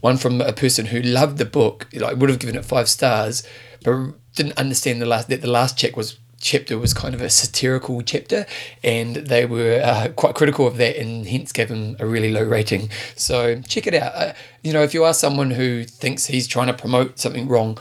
[0.00, 3.42] one from a person who loved the book, like would have given it five stars,
[3.82, 7.30] but didn't understand the last that the last check was chapter was kind of a
[7.30, 8.46] satirical chapter,
[8.82, 12.42] and they were uh, quite critical of that, and hence gave him a really low
[12.42, 12.90] rating.
[13.16, 14.14] So check it out.
[14.14, 14.32] Uh,
[14.62, 17.78] you know, if you are someone who thinks he's trying to promote something wrong,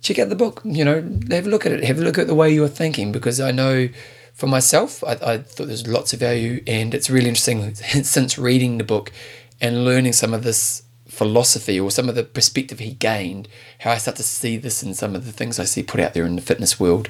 [0.00, 0.62] check out the book.
[0.64, 0.94] You know,
[1.30, 1.84] have a look at it.
[1.84, 3.88] Have a look at the way you're thinking, because I know
[4.34, 8.78] for myself, I, I thought there's lots of value, and it's really interesting since reading
[8.78, 9.12] the book
[9.60, 10.82] and learning some of this
[11.16, 13.48] philosophy or some of the perspective he gained,
[13.80, 16.12] how I start to see this in some of the things I see put out
[16.12, 17.08] there in the fitness world.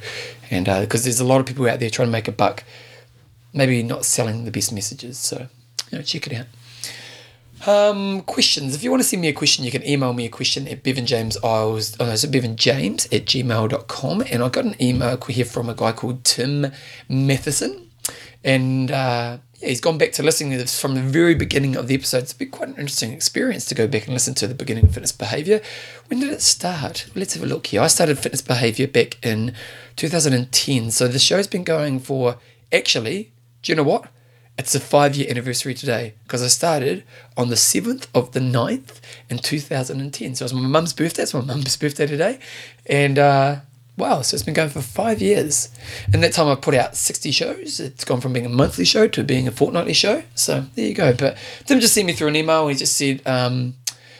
[0.50, 2.62] And because there's a lot of people out there trying to make a buck,
[3.52, 5.18] maybe not selling the best messages.
[5.18, 5.48] So,
[5.90, 6.46] you know, check it out.
[7.66, 8.76] Um, questions.
[8.76, 10.84] If you want to send me a question, you can email me a question at
[10.84, 11.96] Bevan James Eyles.
[11.98, 14.24] Oh, no, so Bevan James at gmail.com.
[14.30, 16.70] And I got an email here from a guy called Tim
[17.08, 17.90] Matheson.
[18.44, 21.94] And uh, he's gone back to listening to this from the very beginning of the
[21.94, 22.22] episode.
[22.22, 24.94] It's been quite an interesting experience to go back and listen to the beginning of
[24.94, 25.60] fitness behavior.
[26.08, 27.06] When did it start?
[27.14, 27.80] Let's have a look here.
[27.80, 29.54] I started fitness behavior back in
[29.96, 30.90] 2010.
[30.90, 32.38] So the show's been going for
[32.72, 34.08] actually, do you know what?
[34.58, 37.04] It's a five year anniversary today because I started
[37.36, 40.34] on the 7th of the 9th in 2010.
[40.34, 41.24] So it was my mum's birthday.
[41.24, 42.38] It's my mum's birthday today.
[42.86, 43.56] And uh,
[43.96, 45.70] wow, so it's been going for five years.
[46.12, 47.80] And that time I've put out 60 shows.
[47.80, 50.22] It's gone from being a monthly show to being a fortnightly show.
[50.34, 51.14] So there you go.
[51.14, 52.68] But Tim just sent me through an email.
[52.68, 53.74] He just said um,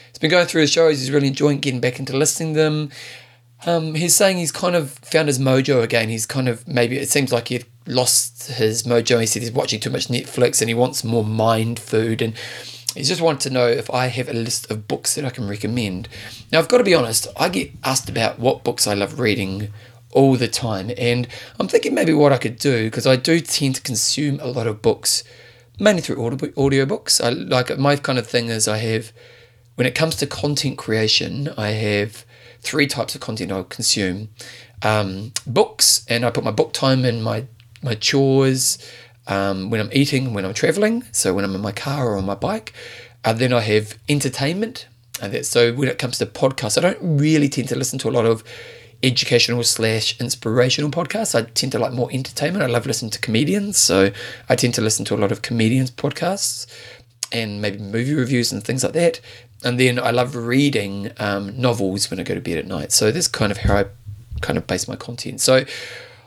[0.09, 1.01] he's been going through the shows.
[1.01, 2.91] He's really enjoying getting back into listening them.
[3.64, 6.09] Um, he's saying he's kind of found his mojo again.
[6.09, 9.20] He's kind of maybe it seems like he lost his mojo.
[9.20, 12.22] He said he's watching too much Netflix and he wants more mind food.
[12.22, 12.35] And
[12.97, 15.49] he just wanted to know if I have a list of books that I can
[15.49, 16.09] recommend.
[16.51, 19.72] Now, I've got to be honest, I get asked about what books I love reading
[20.12, 20.90] all the time.
[20.97, 21.28] And
[21.61, 24.66] I'm thinking maybe what I could do, because I do tend to consume a lot
[24.66, 25.24] of books,
[25.78, 27.22] mainly through audio audiobooks.
[27.22, 29.12] I like my kind of thing is I have,
[29.74, 32.24] when it comes to content creation, I have
[32.61, 34.30] three types of content I'll consume.
[34.82, 37.44] Um, books, and I put my book time in my
[37.82, 38.78] my chores,
[39.27, 42.27] um, when I'm eating, when I'm traveling, so when I'm in my car or on
[42.27, 42.72] my bike.
[43.24, 44.87] And then I have entertainment.
[45.20, 48.09] And that, so when it comes to podcasts, I don't really tend to listen to
[48.09, 48.45] a lot of
[49.03, 51.35] educational slash inspirational podcasts.
[51.35, 52.62] I tend to like more entertainment.
[52.62, 54.11] I love listening to comedians, so
[54.49, 56.66] I tend to listen to a lot of comedians podcasts
[57.33, 59.20] and maybe movie reviews and things like that.
[59.64, 62.93] And then I love reading um, novels when I go to bed at night.
[62.93, 63.87] So that's kind of how I
[64.41, 65.41] kind of base my content.
[65.41, 65.64] So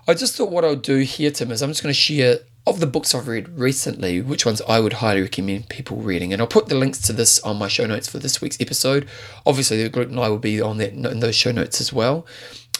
[0.08, 2.80] I just thought what I'll do here, Tim, is I'm just going to share of
[2.80, 6.32] the books I've read recently, which ones I would highly recommend people reading.
[6.32, 9.08] And I'll put the links to this on my show notes for this week's episode.
[9.46, 12.26] Obviously, the group and I will be on that in those show notes as well.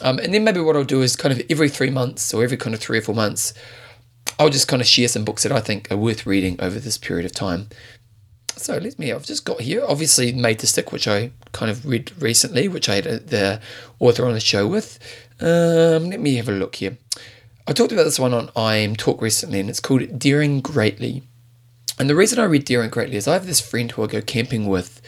[0.02, 2.56] Um, and then maybe what I'll do is kind of every three months or every
[2.56, 3.52] kind of three or four months,
[4.38, 6.96] I'll just kind of share some books that I think are worth reading over this
[6.96, 7.68] period of time.
[8.56, 11.86] So let me, I've just got here, obviously Made to Stick, which I kind of
[11.86, 13.60] read recently, which I had the
[13.98, 14.98] author on the show with.
[15.40, 16.98] Um, let me have a look here.
[17.66, 21.22] I talked about this one on IM Talk recently, and it's called Daring Greatly.
[21.98, 24.22] And the reason I read Daring Greatly is I have this friend who I go
[24.22, 25.02] camping with,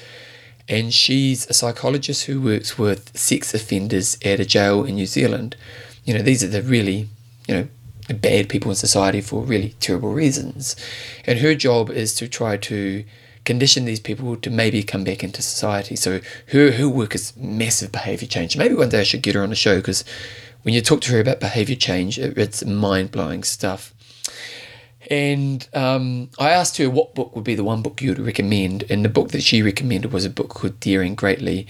[0.69, 5.57] and she's a psychologist who works with sex offenders at a jail in New Zealand.
[6.05, 7.09] You know, these are the really,
[7.49, 7.69] you know,
[8.15, 10.77] bad people in society for really terrible reasons.
[11.25, 13.05] And her job is to try to
[13.45, 15.97] condition these people to maybe come back into society.
[15.97, 18.57] So her her work is massive behavior change.
[18.57, 20.05] Maybe one day I should get her on the show because
[20.63, 23.95] when you talk to her about behavior change, it, it's mind blowing stuff.
[25.11, 28.85] And um, I asked her what book would be the one book you would recommend,
[28.89, 31.67] and the book that she recommended was a book called Daring Greatly,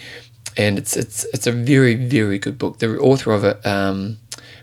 [0.56, 2.78] and it's it's it's a very very good book.
[2.78, 4.18] The author of it, um,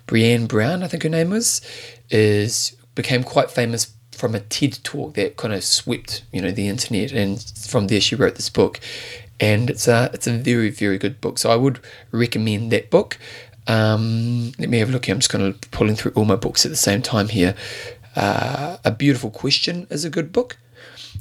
[0.08, 1.62] Brené Brown, I think her name was,
[2.10, 6.68] is became quite famous from a TED talk that kind of swept you know the
[6.68, 8.80] internet, and from there she wrote this book,
[9.40, 11.40] and it's a it's a very very good book.
[11.40, 11.80] So I would
[12.12, 13.18] recommend that book.
[13.70, 15.14] Um, let me have a look here.
[15.14, 17.56] I'm just kind of pulling through all my books at the same time here.
[18.16, 20.58] Uh, a Beautiful Question is a good book.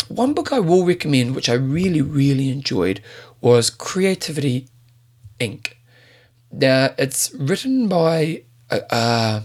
[0.09, 3.03] One book I will recommend, which I really, really enjoyed,
[3.43, 4.67] was Creativity
[5.39, 5.75] Inc.
[6.51, 9.41] Now, it's written by, uh, uh,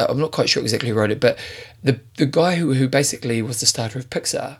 [0.00, 1.38] I'm not quite sure exactly who wrote it, but
[1.84, 4.58] the, the guy who, who basically was the starter of Pixar.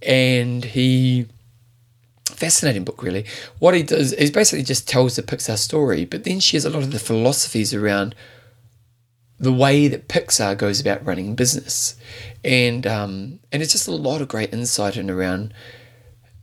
[0.00, 1.26] And he,
[2.26, 3.24] fascinating book really.
[3.58, 6.82] What he does is basically just tells the Pixar story, but then shares a lot
[6.82, 8.14] of the philosophies around
[9.38, 11.96] the way that Pixar goes about running business,
[12.44, 15.52] and um, and it's just a lot of great insight and around.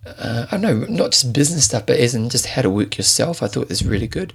[0.05, 2.97] Uh, I don't know, not just business stuff, but as in just how to work
[2.97, 3.41] yourself.
[3.41, 4.33] I thought was really good.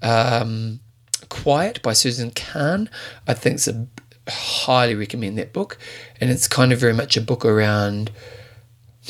[0.00, 0.80] Um,
[1.28, 2.90] Quiet by Susan Cain
[3.28, 3.86] I think it's a
[4.28, 5.78] highly recommend that book,
[6.20, 8.10] and it's kind of very much a book around.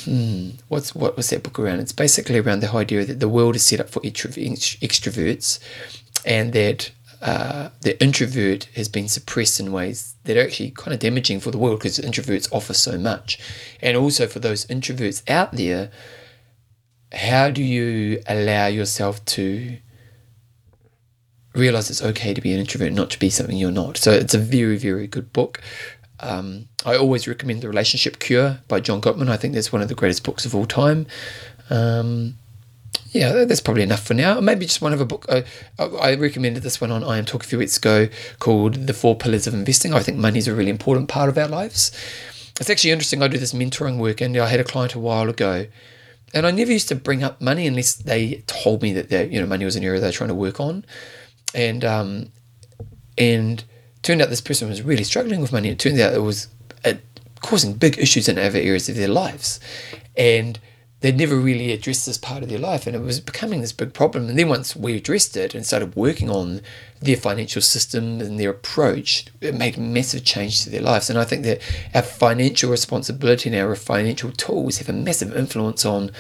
[0.05, 1.81] Hmm, what's what was that book around?
[1.81, 5.59] It's basically around the idea that the world is set up for extroverts,
[6.25, 11.01] and that uh, the introvert has been suppressed in ways that are actually kind of
[11.01, 13.39] damaging for the world because introverts offer so much.
[13.83, 15.91] And also for those introverts out there,
[17.13, 19.77] how do you allow yourself to
[21.55, 23.99] realize it's okay to be an introvert, not to be something you're not?
[23.99, 25.61] So it's a very, very good book.
[26.21, 29.29] Um, I always recommend The Relationship Cure by John Gottman.
[29.29, 31.07] I think that's one of the greatest books of all time.
[31.71, 32.35] Um,
[33.13, 34.41] yeah, that's probably enough for now.
[34.41, 35.27] Maybe just one a book.
[35.29, 35.43] Uh,
[35.79, 38.09] I recommended this one on IM Talk a few weeks ago
[38.39, 39.93] called The Four Pillars of Investing.
[39.93, 41.91] I think money is a really important part of our lives.
[42.61, 43.23] It's actually interesting.
[43.23, 45.67] I do this mentoring work, and I had a client a while ago,
[46.35, 49.47] and I never used to bring up money unless they told me that you know
[49.47, 50.85] money was an area they're trying to work on,
[51.55, 52.33] and um,
[53.19, 53.65] and
[54.03, 55.69] turned out this person was really struggling with money.
[55.69, 56.49] It turned out it was
[56.85, 56.95] uh,
[57.41, 59.61] causing big issues in other areas of their lives,
[60.17, 60.59] and
[61.01, 63.93] they'd never really addressed this part of their life and it was becoming this big
[63.93, 64.29] problem.
[64.29, 66.61] And then once we addressed it and started working on
[67.01, 71.09] their financial system and their approach, it made massive change to their lives.
[71.09, 71.61] And I think that
[71.95, 76.11] our financial responsibility and our financial tools have a massive influence on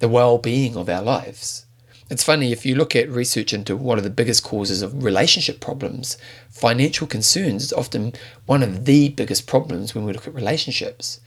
[0.00, 1.64] the well being of our lives.
[2.10, 5.60] It's funny, if you look at research into what are the biggest causes of relationship
[5.60, 6.16] problems,
[6.48, 8.14] financial concerns is often
[8.46, 11.20] one of the biggest problems when we look at relationships.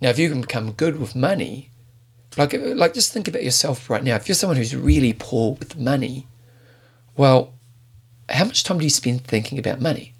[0.00, 1.70] Now, if you can become good with money,
[2.36, 4.14] like, like just think about yourself right now.
[4.16, 6.28] If you're someone who's really poor with money,
[7.16, 7.52] well,
[8.28, 10.14] how much time do you spend thinking about money?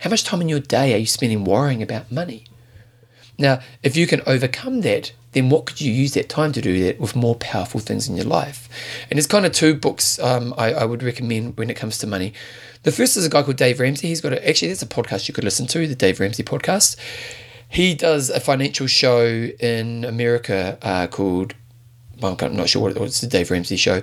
[0.00, 2.44] How much time in your day are you spending worrying about money?
[3.38, 6.84] Now, if you can overcome that, then what could you use that time to do
[6.84, 8.68] that with more powerful things in your life?
[9.10, 12.06] And there's kind of two books um, I, I, would recommend when it comes to
[12.06, 12.34] money.
[12.82, 14.08] The first is a guy called Dave Ramsey.
[14.08, 16.96] He's got a, actually, there's a podcast you could listen to, the Dave Ramsey podcast
[17.72, 21.54] he does a financial show in America uh, called
[22.20, 24.02] well, I'm not sure what it was, the Dave Ramsey show,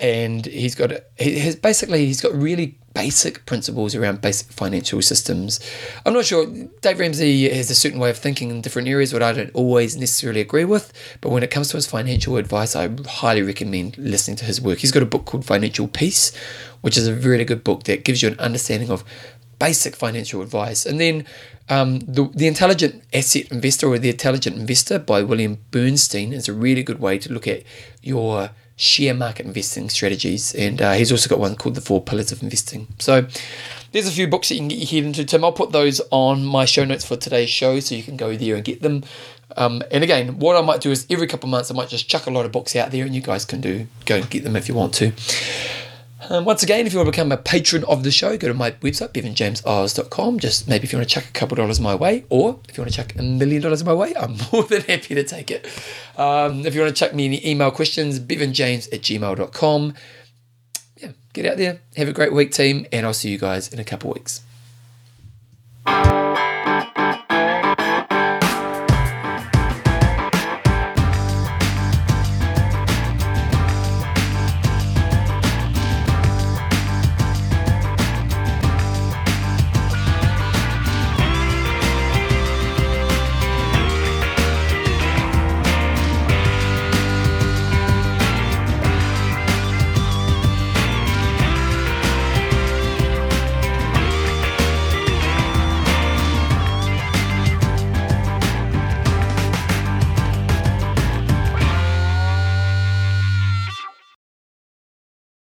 [0.00, 5.60] and he's got he has basically he's got really basic principles around basic financial systems.
[6.06, 6.46] I'm not sure
[6.80, 9.96] Dave Ramsey has a certain way of thinking in different areas, what I don't always
[9.96, 10.92] necessarily agree with.
[11.20, 14.78] But when it comes to his financial advice, I highly recommend listening to his work.
[14.78, 16.34] He's got a book called Financial Peace,
[16.80, 19.04] which is a really good book that gives you an understanding of
[19.58, 20.86] basic financial advice.
[20.86, 21.26] And then
[21.68, 26.52] um, the, the Intelligent Asset Investor or The Intelligent Investor by William Bernstein is a
[26.52, 27.62] really good way to look at
[28.02, 30.54] your share market investing strategies.
[30.54, 32.88] And uh, he's also got one called The Four Pillars of Investing.
[32.98, 33.26] So
[33.92, 35.44] there's a few books that you can get your head into, Tim.
[35.44, 38.56] I'll put those on my show notes for today's show so you can go there
[38.56, 39.04] and get them.
[39.56, 42.08] Um, and again, what I might do is every couple of months I might just
[42.08, 44.42] chuck a lot of books out there and you guys can do go and get
[44.42, 45.12] them if you want to.
[46.30, 48.54] Um, once again, if you want to become a patron of the show, go to
[48.54, 50.38] my website, bevanjameseyles.com.
[50.38, 52.82] Just maybe if you want to chuck a couple dollars my way, or if you
[52.82, 55.66] want to chuck a million dollars my way, I'm more than happy to take it.
[56.16, 59.94] Um, if you want to chuck me any email questions, bevanjames at gmail.com.
[60.98, 63.78] Yeah, get out there, have a great week, team, and I'll see you guys in
[63.78, 64.40] a couple weeks.